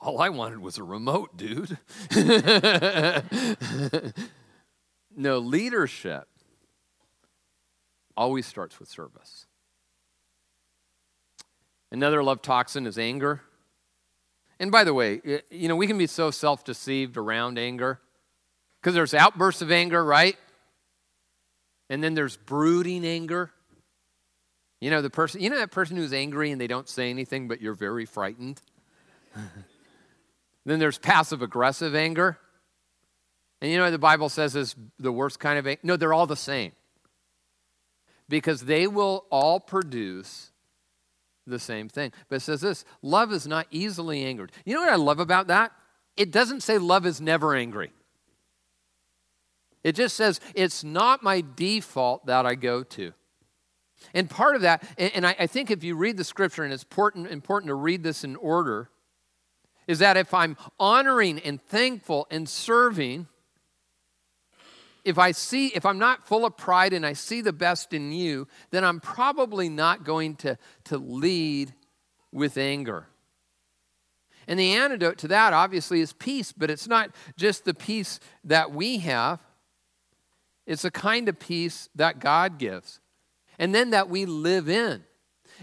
all 0.00 0.20
I 0.20 0.30
wanted 0.30 0.60
was 0.60 0.78
a 0.78 0.82
remote, 0.82 1.36
dude. 1.36 1.78
no, 5.16 5.38
leadership 5.38 6.28
always 8.18 8.46
starts 8.46 8.80
with 8.80 8.88
service. 8.88 9.46
Another 11.90 12.22
love 12.22 12.42
toxin 12.42 12.86
is 12.86 12.98
anger. 12.98 13.40
And 14.60 14.72
by 14.72 14.82
the 14.82 14.92
way, 14.92 15.20
you 15.50 15.68
know, 15.68 15.76
we 15.76 15.86
can 15.86 15.96
be 15.96 16.08
so 16.08 16.30
self 16.32 16.64
deceived 16.64 17.16
around 17.16 17.58
anger 17.58 18.00
because 18.82 18.94
there's 18.94 19.14
outbursts 19.14 19.62
of 19.62 19.70
anger, 19.70 20.04
right? 20.04 20.36
And 21.88 22.02
then 22.02 22.14
there's 22.14 22.36
brooding 22.36 23.06
anger. 23.06 23.52
You 24.80 24.90
know, 24.90 25.00
the 25.00 25.10
person, 25.10 25.40
you 25.40 25.48
know 25.48 25.58
that 25.58 25.70
person 25.70 25.96
who's 25.96 26.12
angry 26.12 26.50
and 26.50 26.60
they 26.60 26.66
don't 26.66 26.88
say 26.88 27.10
anything, 27.10 27.48
but 27.48 27.60
you're 27.60 27.74
very 27.74 28.04
frightened? 28.04 28.60
then 30.66 30.78
there's 30.78 30.98
passive 30.98 31.40
aggressive 31.40 31.94
anger. 31.94 32.36
And 33.60 33.70
you 33.70 33.78
know 33.78 33.90
the 33.90 33.98
Bible 33.98 34.28
says 34.28 34.56
is 34.56 34.74
the 34.98 35.12
worst 35.12 35.38
kind 35.38 35.58
of 35.58 35.66
anger? 35.68 35.80
No, 35.84 35.96
they're 35.96 36.12
all 36.12 36.26
the 36.26 36.36
same 36.36 36.72
because 38.28 38.62
they 38.62 38.86
will 38.86 39.26
all 39.30 39.60
produce 39.60 40.52
the 41.46 41.58
same 41.58 41.88
thing. 41.88 42.12
But 42.28 42.36
it 42.36 42.40
says 42.40 42.60
this 42.60 42.84
love 43.02 43.32
is 43.32 43.46
not 43.46 43.66
easily 43.70 44.24
angered. 44.24 44.52
You 44.64 44.74
know 44.74 44.80
what 44.80 44.92
I 44.92 44.96
love 44.96 45.20
about 45.20 45.46
that? 45.48 45.72
It 46.16 46.30
doesn't 46.30 46.62
say 46.62 46.78
love 46.78 47.06
is 47.06 47.20
never 47.20 47.54
angry. 47.54 47.92
It 49.84 49.94
just 49.94 50.16
says 50.16 50.40
it's 50.54 50.84
not 50.84 51.22
my 51.22 51.42
default 51.56 52.26
that 52.26 52.44
I 52.44 52.54
go 52.54 52.82
to. 52.82 53.12
And 54.14 54.28
part 54.28 54.56
of 54.56 54.62
that, 54.62 54.84
and 54.96 55.26
I, 55.26 55.46
think 55.46 55.70
if 55.70 55.82
you 55.82 55.96
read 55.96 56.16
the 56.16 56.24
scripture, 56.24 56.62
and 56.62 56.72
it's 56.72 56.84
important, 56.84 57.28
important 57.28 57.68
to 57.68 57.74
read 57.74 58.02
this 58.02 58.22
in 58.22 58.36
order, 58.36 58.90
is 59.88 59.98
that 59.98 60.16
if 60.16 60.32
I'm 60.32 60.56
honoring 60.78 61.40
and 61.40 61.60
thankful 61.60 62.26
and 62.30 62.48
serving, 62.48 63.26
if 65.04 65.18
I 65.18 65.32
see, 65.32 65.68
if 65.68 65.86
I'm 65.86 65.98
not 65.98 66.26
full 66.26 66.44
of 66.44 66.56
pride 66.56 66.92
and 66.92 67.06
I 67.06 67.12
see 67.12 67.40
the 67.40 67.52
best 67.52 67.92
in 67.92 68.12
you, 68.12 68.48
then 68.70 68.84
I'm 68.84 69.00
probably 69.00 69.68
not 69.68 70.04
going 70.04 70.36
to, 70.36 70.58
to 70.84 70.98
lead 70.98 71.72
with 72.32 72.58
anger. 72.58 73.06
And 74.46 74.58
the 74.58 74.72
antidote 74.72 75.18
to 75.18 75.28
that, 75.28 75.52
obviously, 75.52 76.00
is 76.00 76.12
peace, 76.12 76.52
but 76.52 76.70
it's 76.70 76.88
not 76.88 77.10
just 77.36 77.64
the 77.64 77.74
peace 77.74 78.18
that 78.44 78.72
we 78.72 78.98
have, 78.98 79.40
it's 80.66 80.84
a 80.84 80.90
kind 80.90 81.28
of 81.28 81.38
peace 81.38 81.88
that 81.94 82.18
God 82.18 82.58
gives, 82.58 83.00
and 83.58 83.74
then 83.74 83.90
that 83.90 84.08
we 84.08 84.26
live 84.26 84.68
in. 84.68 85.04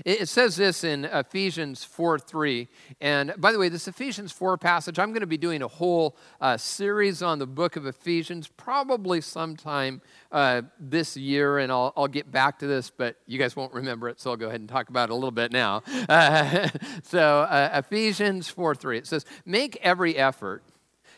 It 0.04 0.28
says 0.28 0.58
this 0.58 0.84
in 0.84 1.06
Ephesians 1.06 1.86
4 1.86 2.20
3. 2.20 2.68
And 3.00 3.34
by 3.38 3.54
the 3.54 3.60
way, 3.60 3.70
this 3.70 3.88
Ephesians 3.88 4.32
4 4.34 4.58
passage, 4.58 5.00
I'm 5.00 5.12
going 5.12 5.22
to 5.22 5.28
be 5.28 5.38
doing 5.38 5.62
a 5.62 5.68
whole 5.68 6.18
uh, 6.42 6.58
series 6.58 7.22
on 7.22 7.40
the 7.40 7.48
book 7.48 7.78
of 7.78 7.86
Ephesians 7.86 8.48
probably 8.48 9.22
sometime 9.22 10.02
uh, 10.32 10.64
this 10.80 11.16
year, 11.16 11.60
and 11.60 11.72
I'll, 11.72 11.94
I'll 11.96 12.10
get 12.10 12.30
back 12.30 12.60
to 12.60 12.68
this, 12.68 12.90
but 12.90 13.16
you 13.26 13.40
guys 13.40 13.56
won't 13.56 13.74
remember 13.74 14.10
it, 14.10 14.20
so 14.20 14.32
I'll 14.32 14.38
go 14.38 14.48
ahead 14.48 14.60
and 14.60 14.68
talk 14.68 14.90
about 14.90 15.10
it 15.10 15.14
a 15.14 15.16
little 15.16 15.32
bit 15.32 15.52
now. 15.52 15.84
Uh, 16.08 16.70
so, 17.04 17.48
Ephesians 17.74 18.48
4 18.48 18.76
3, 18.76 19.00
it 19.00 19.08
says, 19.08 19.26
Make 19.46 19.78
every 19.82 20.16
effort 20.18 20.64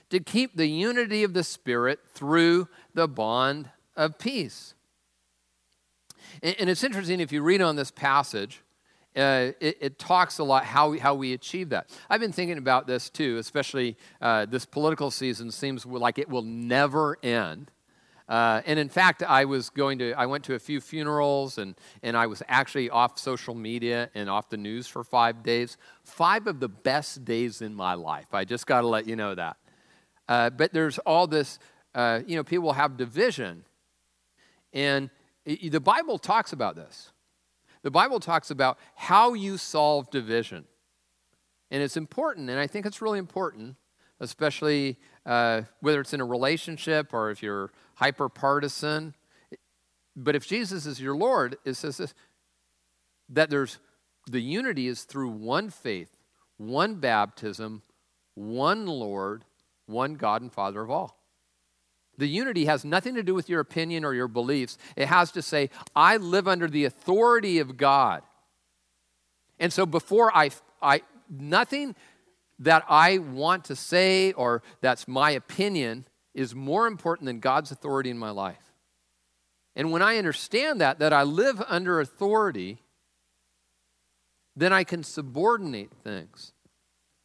to 0.09 0.19
keep 0.19 0.55
the 0.55 0.67
unity 0.67 1.23
of 1.23 1.33
the 1.33 1.43
Spirit 1.43 1.99
through 2.09 2.67
the 2.93 3.07
bond 3.07 3.69
of 3.95 4.17
peace. 4.17 4.75
And 6.41 6.69
it's 6.69 6.83
interesting 6.83 7.19
if 7.19 7.31
you 7.31 7.41
read 7.41 7.61
on 7.61 7.75
this 7.75 7.91
passage, 7.91 8.61
uh, 9.17 9.51
it, 9.59 9.77
it, 9.81 9.99
talks 9.99 10.37
a 10.37 10.43
lot 10.43 10.63
how 10.63 10.97
how 10.99 11.15
we 11.15 11.33
achieve 11.33 11.69
that. 11.69 11.89
I've 12.09 12.19
been 12.19 12.31
thinking 12.31 12.57
about 12.57 12.85
this 12.85 13.09
too, 13.09 13.37
especially 13.37 13.97
uh, 14.21 14.45
this 14.45 14.65
political 14.65 15.09
season 15.09 15.51
seems 15.51 15.85
like 15.85 16.19
it 16.19 16.29
will 16.29 16.43
never 16.43 17.17
end. 17.23 17.71
Uh, 18.29 18.61
and 18.65 18.77
in 18.77 18.89
fact, 18.89 19.23
I 19.23 19.45
was 19.45 19.69
going 19.69 19.99
to, 19.99 20.11
I 20.13 20.25
went 20.25 20.43
to 20.45 20.55
a 20.55 20.59
few 20.59 20.81
funerals 20.81 21.57
and, 21.57 21.75
and 22.03 22.17
I 22.17 22.27
was 22.27 22.43
actually 22.49 22.89
off 22.89 23.17
social 23.17 23.55
media 23.55 24.09
and 24.13 24.29
off 24.29 24.49
the 24.49 24.57
news 24.57 24.85
for 24.85 25.03
five 25.03 25.43
days. 25.43 25.77
Five 26.03 26.45
of 26.47 26.59
the 26.59 26.67
best 26.67 27.23
days 27.23 27.61
in 27.61 27.73
my 27.73 27.93
life. 27.93 28.33
I 28.33 28.43
just 28.43 28.67
got 28.67 28.81
to 28.81 28.87
let 28.87 29.07
you 29.07 29.15
know 29.15 29.33
that. 29.33 29.55
Uh, 30.27 30.49
but 30.49 30.73
there's 30.73 30.97
all 30.99 31.25
this, 31.25 31.57
uh, 31.95 32.19
you 32.27 32.35
know, 32.35 32.43
people 32.43 32.73
have 32.73 32.97
division. 32.97 33.63
And 34.73 35.09
it, 35.45 35.71
the 35.71 35.79
Bible 35.79 36.19
talks 36.19 36.51
about 36.51 36.75
this. 36.75 37.13
The 37.87 37.91
Bible 37.91 38.19
talks 38.19 38.51
about 38.51 38.77
how 38.95 39.31
you 39.31 39.55
solve 39.57 40.11
division. 40.11 40.65
And 41.71 41.81
it's 41.81 41.95
important, 41.95 42.49
and 42.49 42.59
I 42.59 42.67
think 42.67 42.85
it's 42.85 43.01
really 43.01 43.17
important 43.17 43.77
especially 44.19 44.97
uh, 45.25 45.63
whether 45.81 46.01
it's 46.01 46.13
in 46.13 46.21
a 46.21 46.25
relationship 46.25 47.13
or 47.13 47.29
if 47.29 47.43
you're 47.43 47.71
hyper 47.95 48.29
partisan. 48.29 49.13
But 50.15 50.35
if 50.35 50.47
Jesus 50.47 50.85
is 50.85 50.99
your 50.99 51.15
Lord, 51.15 51.57
it 51.65 51.75
says 51.75 51.97
this 51.97 52.13
that 53.29 53.49
there's 53.49 53.79
the 54.25 54.41
unity 54.41 54.87
is 54.87 55.03
through 55.03 55.29
one 55.29 55.69
faith, 55.69 56.15
one 56.57 56.95
baptism, 56.95 57.81
one 58.35 58.85
Lord, 58.85 59.43
one 59.85 60.15
God 60.15 60.41
and 60.41 60.51
Father 60.51 60.81
of 60.81 60.89
all. 60.89 61.16
The 62.17 62.27
unity 62.27 62.65
has 62.65 62.83
nothing 62.83 63.15
to 63.15 63.23
do 63.23 63.35
with 63.35 63.49
your 63.49 63.59
opinion 63.59 64.03
or 64.03 64.13
your 64.13 64.27
beliefs. 64.27 64.77
It 64.95 65.07
has 65.07 65.31
to 65.33 65.41
say, 65.41 65.69
I 65.95 66.17
live 66.17 66.47
under 66.47 66.67
the 66.67 66.85
authority 66.85 67.59
of 67.59 67.77
God. 67.77 68.23
And 69.59 69.71
so 69.71 69.85
before 69.85 70.35
I, 70.35 70.49
I 70.81 71.01
nothing 71.29 71.95
that 72.59 72.83
I 72.89 73.19
want 73.19 73.65
to 73.65 73.75
say 73.75 74.31
or 74.33 74.63
that's 74.81 75.07
my 75.07 75.31
opinion 75.31 76.05
is 76.33 76.55
more 76.55 76.87
important 76.87 77.27
than 77.27 77.39
God's 77.39 77.71
authority 77.71 78.09
in 78.09 78.17
my 78.17 78.31
life. 78.31 78.57
And 79.75 79.91
when 79.91 80.01
I 80.01 80.17
understand 80.17 80.81
that, 80.81 80.99
that 80.99 81.13
I 81.13 81.23
live 81.23 81.61
under 81.67 81.99
authority, 81.99 82.81
then 84.55 84.73
I 84.73 84.83
can 84.83 85.03
subordinate 85.03 85.91
things. 86.03 86.53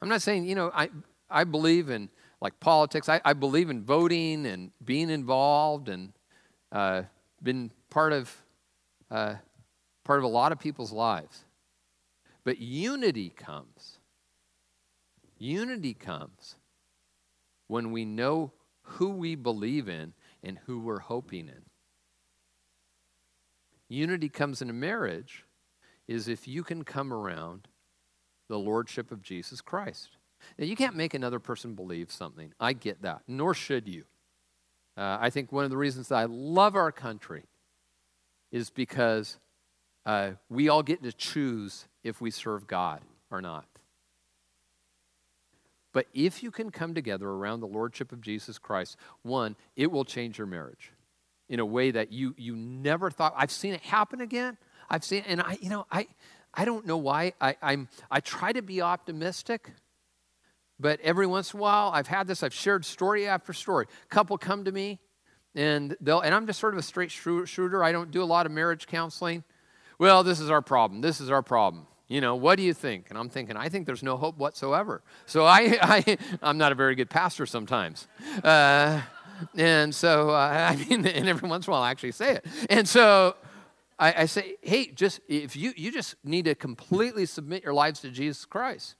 I'm 0.02 0.08
not 0.08 0.20
saying, 0.20 0.44
you 0.44 0.54
know, 0.54 0.70
I, 0.74 0.90
I 1.30 1.44
believe 1.44 1.88
in 1.88 2.10
like 2.42 2.58
politics. 2.58 3.08
I, 3.08 3.20
I 3.24 3.34
believe 3.34 3.70
in 3.70 3.84
voting 3.84 4.46
and 4.46 4.72
being 4.84 5.10
involved 5.10 5.88
and 5.88 6.12
uh, 6.72 7.02
been 7.40 7.70
part 7.88 8.12
of, 8.12 8.36
uh, 9.12 9.36
part 10.04 10.18
of 10.18 10.24
a 10.24 10.28
lot 10.28 10.50
of 10.50 10.58
people's 10.58 10.90
lives. 10.90 11.44
But 12.42 12.58
unity 12.58 13.30
comes. 13.30 14.00
Unity 15.38 15.94
comes 15.94 16.56
when 17.68 17.92
we 17.92 18.04
know 18.04 18.50
who 18.82 19.10
we 19.10 19.36
believe 19.36 19.88
in 19.88 20.12
and 20.42 20.58
who 20.66 20.80
we're 20.80 20.98
hoping 20.98 21.46
in. 21.46 21.62
Unity 23.88 24.28
comes 24.28 24.60
in 24.60 24.68
a 24.68 24.72
marriage 24.72 25.44
is 26.08 26.26
if 26.26 26.48
you 26.48 26.64
can 26.64 26.82
come 26.82 27.12
around 27.12 27.68
the 28.48 28.58
lordship 28.58 29.12
of 29.12 29.22
Jesus 29.22 29.60
Christ. 29.60 30.16
Now, 30.58 30.64
you 30.64 30.76
can't 30.76 30.96
make 30.96 31.14
another 31.14 31.38
person 31.38 31.74
believe 31.74 32.10
something. 32.10 32.52
I 32.60 32.72
get 32.72 33.02
that, 33.02 33.22
nor 33.26 33.54
should 33.54 33.88
you. 33.88 34.04
Uh, 34.96 35.18
I 35.20 35.30
think 35.30 35.52
one 35.52 35.64
of 35.64 35.70
the 35.70 35.76
reasons 35.76 36.08
that 36.08 36.16
I 36.16 36.24
love 36.24 36.76
our 36.76 36.92
country 36.92 37.44
is 38.50 38.70
because 38.70 39.38
uh, 40.04 40.32
we 40.50 40.68
all 40.68 40.82
get 40.82 41.02
to 41.02 41.12
choose 41.12 41.86
if 42.04 42.20
we 42.20 42.30
serve 42.30 42.66
God 42.66 43.00
or 43.30 43.40
not. 43.40 43.66
But 45.92 46.06
if 46.14 46.42
you 46.42 46.50
can 46.50 46.70
come 46.70 46.94
together 46.94 47.28
around 47.28 47.60
the 47.60 47.66
lordship 47.66 48.12
of 48.12 48.20
Jesus 48.20 48.58
Christ, 48.58 48.96
one, 49.22 49.56
it 49.76 49.90
will 49.90 50.04
change 50.04 50.38
your 50.38 50.46
marriage 50.46 50.92
in 51.48 51.60
a 51.60 51.66
way 51.66 51.90
that 51.90 52.12
you 52.12 52.34
you 52.38 52.56
never 52.56 53.10
thought. 53.10 53.34
I've 53.36 53.50
seen 53.50 53.74
it 53.74 53.82
happen 53.82 54.20
again. 54.20 54.56
I've 54.88 55.04
seen, 55.04 55.22
and 55.26 55.40
I, 55.40 55.58
you 55.60 55.70
know, 55.70 55.86
I, 55.90 56.06
I 56.54 56.64
don't 56.64 56.86
know 56.86 56.98
why. 56.98 57.32
I, 57.40 57.56
I'm, 57.62 57.88
I 58.10 58.20
try 58.20 58.52
to 58.52 58.62
be 58.62 58.82
optimistic, 58.82 59.70
but 60.82 61.00
every 61.00 61.26
once 61.26 61.54
in 61.54 61.60
a 61.60 61.62
while, 61.62 61.92
I've 61.94 62.08
had 62.08 62.26
this. 62.26 62.42
I've 62.42 62.52
shared 62.52 62.84
story 62.84 63.28
after 63.28 63.52
story. 63.52 63.86
couple 64.10 64.36
come 64.36 64.64
to 64.64 64.72
me, 64.72 64.98
and 65.54 65.96
they'll, 66.00 66.20
and 66.20 66.34
I'm 66.34 66.46
just 66.46 66.58
sort 66.58 66.74
of 66.74 66.78
a 66.78 66.82
straight 66.82 67.12
shooter. 67.12 67.84
I 67.84 67.92
don't 67.92 68.10
do 68.10 68.22
a 68.22 68.24
lot 68.24 68.46
of 68.46 68.52
marriage 68.52 68.88
counseling. 68.88 69.44
Well, 69.98 70.24
this 70.24 70.40
is 70.40 70.50
our 70.50 70.60
problem. 70.60 71.00
This 71.00 71.20
is 71.20 71.30
our 71.30 71.42
problem. 71.42 71.86
You 72.08 72.20
know, 72.20 72.34
what 72.34 72.56
do 72.56 72.64
you 72.64 72.74
think? 72.74 73.06
And 73.08 73.16
I'm 73.16 73.28
thinking, 73.28 73.56
I 73.56 73.68
think 73.68 73.86
there's 73.86 74.02
no 74.02 74.16
hope 74.16 74.36
whatsoever. 74.36 75.02
So 75.24 75.46
I, 75.46 75.78
I 75.82 76.18
I'm 76.42 76.58
not 76.58 76.72
a 76.72 76.74
very 76.74 76.96
good 76.96 77.08
pastor 77.08 77.46
sometimes. 77.46 78.08
Uh, 78.42 79.00
and 79.56 79.94
so, 79.94 80.30
uh, 80.30 80.34
I 80.72 80.76
mean, 80.76 81.06
and 81.06 81.28
every 81.28 81.48
once 81.48 81.66
in 81.66 81.70
a 81.70 81.72
while 81.74 81.82
I 81.82 81.92
actually 81.92 82.12
say 82.12 82.34
it. 82.34 82.46
And 82.68 82.88
so, 82.88 83.36
I, 83.98 84.22
I 84.22 84.26
say, 84.26 84.56
hey, 84.62 84.86
just 84.86 85.20
if 85.28 85.54
you 85.54 85.72
you 85.76 85.92
just 85.92 86.16
need 86.24 86.46
to 86.46 86.56
completely 86.56 87.24
submit 87.24 87.62
your 87.62 87.72
lives 87.72 88.00
to 88.00 88.10
Jesus 88.10 88.44
Christ. 88.44 88.96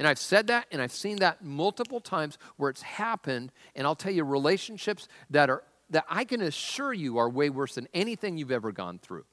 And 0.00 0.08
I've 0.08 0.18
said 0.18 0.46
that 0.46 0.66
and 0.72 0.80
I've 0.80 0.92
seen 0.92 1.16
that 1.16 1.44
multiple 1.44 2.00
times 2.00 2.38
where 2.56 2.70
it's 2.70 2.80
happened. 2.80 3.52
And 3.76 3.86
I'll 3.86 3.94
tell 3.94 4.10
you, 4.10 4.24
relationships 4.24 5.08
that 5.28 5.50
are 5.50 5.62
that 5.90 6.06
I 6.08 6.24
can 6.24 6.40
assure 6.40 6.94
you 6.94 7.18
are 7.18 7.28
way 7.28 7.50
worse 7.50 7.74
than 7.74 7.86
anything 7.92 8.38
you've 8.38 8.50
ever 8.50 8.72
gone 8.72 8.98
through. 8.98 9.26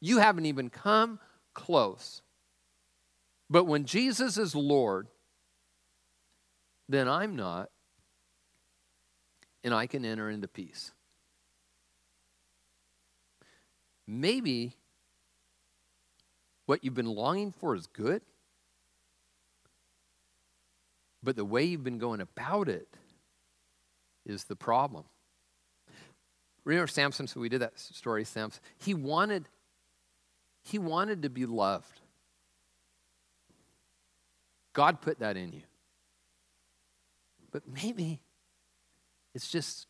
You 0.00 0.16
haven't 0.16 0.46
even 0.46 0.70
come 0.70 1.18
close. 1.52 2.22
But 3.50 3.64
when 3.64 3.84
Jesus 3.84 4.38
is 4.38 4.54
Lord, 4.54 5.08
then 6.88 7.06
I'm 7.06 7.36
not, 7.36 7.68
and 9.62 9.74
I 9.74 9.86
can 9.86 10.06
enter 10.06 10.30
into 10.30 10.48
peace. 10.48 10.92
Maybe 14.06 14.74
what 16.64 16.82
you've 16.82 16.94
been 16.94 17.06
longing 17.06 17.52
for 17.52 17.74
is 17.74 17.86
good, 17.88 18.22
but 21.22 21.36
the 21.36 21.44
way 21.44 21.64
you've 21.64 21.84
been 21.84 21.98
going 21.98 22.20
about 22.20 22.68
it 22.68 22.88
is 24.26 24.44
the 24.44 24.56
problem. 24.56 25.04
Remember 26.64 26.86
Samson? 26.86 27.26
So 27.26 27.40
we 27.40 27.48
did 27.48 27.60
that 27.60 27.78
story, 27.78 28.24
Samson. 28.24 28.62
He 28.78 28.94
wanted, 28.94 29.48
he 30.62 30.78
wanted 30.78 31.22
to 31.22 31.30
be 31.30 31.46
loved. 31.46 32.00
God 34.72 35.00
put 35.00 35.18
that 35.20 35.36
in 35.36 35.52
you. 35.52 35.62
But 37.50 37.62
maybe 37.68 38.20
it's 39.34 39.50
just, 39.50 39.86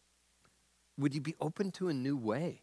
would 0.98 1.14
you 1.14 1.20
be 1.20 1.34
open 1.40 1.70
to 1.72 1.88
a 1.88 1.94
new 1.94 2.16
way? 2.16 2.62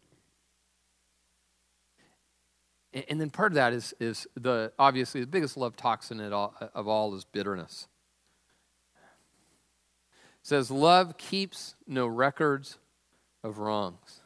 And 2.92 3.22
then 3.22 3.30
part 3.30 3.52
of 3.52 3.56
that 3.56 3.72
is, 3.72 3.94
is 4.00 4.28
the 4.36 4.74
obviously 4.80 5.22
the 5.22 5.28
biggest 5.28 5.56
love 5.56 5.76
toxin 5.76 6.20
all, 6.34 6.56
of 6.74 6.88
all 6.88 7.14
is 7.14 7.24
bitterness. 7.24 7.88
Says 10.44 10.72
love 10.72 11.18
keeps 11.18 11.76
no 11.88 12.08
records 12.08 12.78
of 13.44 13.60
wrongs. 13.60 14.22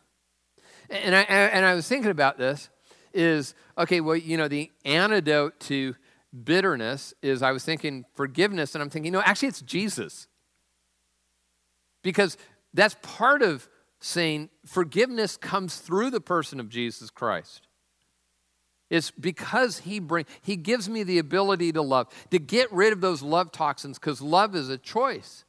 And 0.89 1.15
I, 1.15 1.21
and 1.21 1.65
I 1.65 1.73
was 1.73 1.87
thinking 1.87 2.11
about 2.11 2.37
this 2.37 2.69
is 3.13 3.53
okay, 3.77 4.01
well, 4.01 4.15
you 4.15 4.37
know, 4.37 4.47
the 4.47 4.71
antidote 4.85 5.59
to 5.61 5.95
bitterness 6.43 7.13
is 7.21 7.41
I 7.41 7.51
was 7.51 7.63
thinking 7.63 8.05
forgiveness, 8.15 8.75
and 8.75 8.81
I'm 8.81 8.89
thinking, 8.89 9.11
no, 9.11 9.21
actually, 9.21 9.49
it's 9.49 9.61
Jesus. 9.61 10.27
Because 12.01 12.37
that's 12.73 12.95
part 13.01 13.41
of 13.41 13.69
saying 14.01 14.49
forgiveness 14.65 15.37
comes 15.37 15.77
through 15.77 16.09
the 16.09 16.19
person 16.19 16.59
of 16.59 16.69
Jesus 16.69 17.09
Christ. 17.09 17.67
It's 18.89 19.11
because 19.11 19.79
he 19.79 19.99
bring 19.99 20.25
he 20.41 20.55
gives 20.55 20.89
me 20.89 21.03
the 21.03 21.17
ability 21.17 21.71
to 21.71 21.81
love, 21.81 22.07
to 22.31 22.37
get 22.37 22.71
rid 22.71 22.93
of 22.93 23.01
those 23.01 23.21
love 23.21 23.51
toxins 23.51 23.97
cuz 23.97 24.21
love 24.21 24.55
is 24.55 24.69
a 24.69 24.77
choice. 24.77 25.45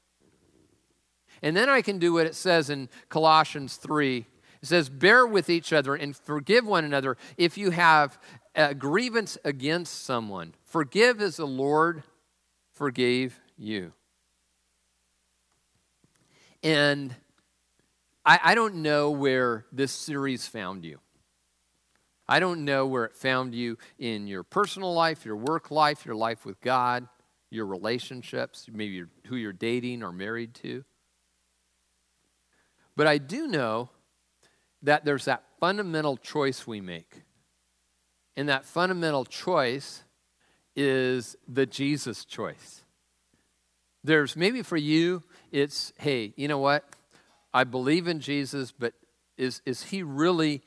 And 1.44 1.54
then 1.54 1.68
I 1.68 1.82
can 1.82 1.98
do 1.98 2.14
what 2.14 2.26
it 2.26 2.34
says 2.34 2.70
in 2.70 2.88
Colossians 3.10 3.76
3. 3.76 4.24
It 4.62 4.66
says, 4.66 4.88
Bear 4.88 5.26
with 5.26 5.50
each 5.50 5.74
other 5.74 5.94
and 5.94 6.16
forgive 6.16 6.66
one 6.66 6.86
another 6.86 7.18
if 7.36 7.58
you 7.58 7.70
have 7.70 8.18
a 8.54 8.74
grievance 8.74 9.36
against 9.44 10.06
someone. 10.06 10.54
Forgive 10.64 11.20
as 11.20 11.36
the 11.36 11.46
Lord 11.46 12.02
forgave 12.72 13.38
you. 13.58 13.92
And 16.62 17.14
I, 18.24 18.40
I 18.42 18.54
don't 18.54 18.76
know 18.76 19.10
where 19.10 19.66
this 19.70 19.92
series 19.92 20.46
found 20.46 20.82
you. 20.82 20.98
I 22.26 22.40
don't 22.40 22.64
know 22.64 22.86
where 22.86 23.04
it 23.04 23.14
found 23.14 23.54
you 23.54 23.76
in 23.98 24.26
your 24.26 24.44
personal 24.44 24.94
life, 24.94 25.26
your 25.26 25.36
work 25.36 25.70
life, 25.70 26.06
your 26.06 26.14
life 26.14 26.46
with 26.46 26.58
God, 26.62 27.06
your 27.50 27.66
relationships, 27.66 28.66
maybe 28.72 29.04
who 29.26 29.36
you're 29.36 29.52
dating 29.52 30.02
or 30.02 30.10
married 30.10 30.54
to. 30.54 30.86
But 32.96 33.06
I 33.06 33.18
do 33.18 33.46
know 33.46 33.90
that 34.82 35.04
there's 35.04 35.24
that 35.24 35.44
fundamental 35.60 36.16
choice 36.16 36.66
we 36.66 36.80
make. 36.80 37.22
And 38.36 38.48
that 38.48 38.64
fundamental 38.64 39.24
choice 39.24 40.02
is 40.76 41.36
the 41.48 41.66
Jesus 41.66 42.24
choice. 42.24 42.82
There's 44.02 44.36
maybe 44.36 44.62
for 44.62 44.76
you, 44.76 45.22
it's, 45.50 45.92
hey, 45.98 46.34
you 46.36 46.48
know 46.48 46.58
what? 46.58 46.84
I 47.52 47.64
believe 47.64 48.08
in 48.08 48.20
Jesus, 48.20 48.72
but 48.72 48.92
is, 49.38 49.62
is 49.64 49.84
he 49.84 50.02
really 50.02 50.62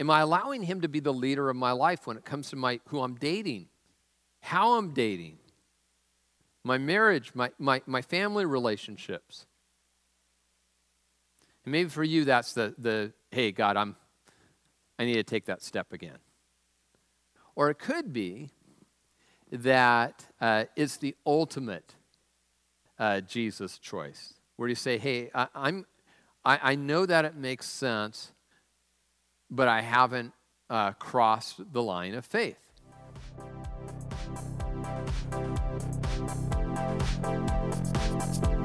Am 0.00 0.08
I 0.08 0.20
allowing 0.20 0.62
him 0.62 0.80
to 0.80 0.88
be 0.88 0.98
the 0.98 1.12
leader 1.12 1.50
of 1.50 1.56
my 1.56 1.72
life 1.72 2.06
when 2.06 2.16
it 2.16 2.24
comes 2.24 2.48
to 2.50 2.56
my 2.56 2.80
who 2.86 3.02
I'm 3.02 3.16
dating, 3.16 3.66
how 4.40 4.78
I'm 4.78 4.94
dating, 4.94 5.36
my 6.64 6.78
marriage, 6.78 7.32
my, 7.34 7.50
my, 7.58 7.82
my 7.84 8.00
family 8.00 8.46
relationships? 8.46 9.44
And 11.64 11.72
maybe 11.72 11.88
for 11.88 12.04
you 12.04 12.24
that's 12.24 12.52
the, 12.52 12.74
the 12.78 13.12
hey, 13.30 13.52
God, 13.52 13.76
I'm 13.76 13.96
I 14.98 15.04
need 15.04 15.14
to 15.14 15.22
take 15.22 15.46
that 15.46 15.62
step 15.62 15.92
again. 15.92 16.18
Or 17.54 17.70
it 17.70 17.78
could 17.78 18.12
be 18.12 18.50
that 19.50 20.26
uh, 20.40 20.64
it's 20.76 20.98
the 20.98 21.16
ultimate 21.26 21.94
uh, 23.00 23.22
Jesus 23.22 23.78
choice? 23.78 24.34
Where 24.56 24.68
you 24.68 24.74
say, 24.74 24.98
hey, 24.98 25.30
I, 25.34 25.48
I'm, 25.54 25.86
I, 26.44 26.58
I 26.62 26.74
know 26.74 27.06
that 27.06 27.24
it 27.24 27.34
makes 27.34 27.66
sense, 27.66 28.32
but 29.50 29.66
I 29.66 29.80
haven't 29.80 30.32
uh, 30.68 30.92
crossed 30.92 31.72
the 31.72 31.82
line 31.82 32.14
of 32.14 32.24
faith. 32.24 32.58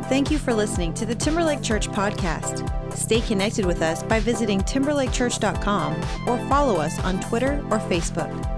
Thank 0.08 0.30
you 0.30 0.38
for 0.38 0.54
listening 0.54 0.94
to 0.96 1.06
the 1.06 1.16
Timberlake 1.16 1.64
Church 1.64 1.88
podcast. 1.88 2.85
Stay 2.96 3.22
connected 3.22 3.66
with 3.66 3.82
us 3.82 4.04
by 4.04 4.20
visiting 4.20 4.62
timberlakechurch.com 4.62 5.94
or 6.28 6.50
follow 6.50 6.78
us 6.78 7.00
on 7.02 7.20
Twitter 7.20 7.60
or 7.70 7.80
Facebook. 7.80 8.55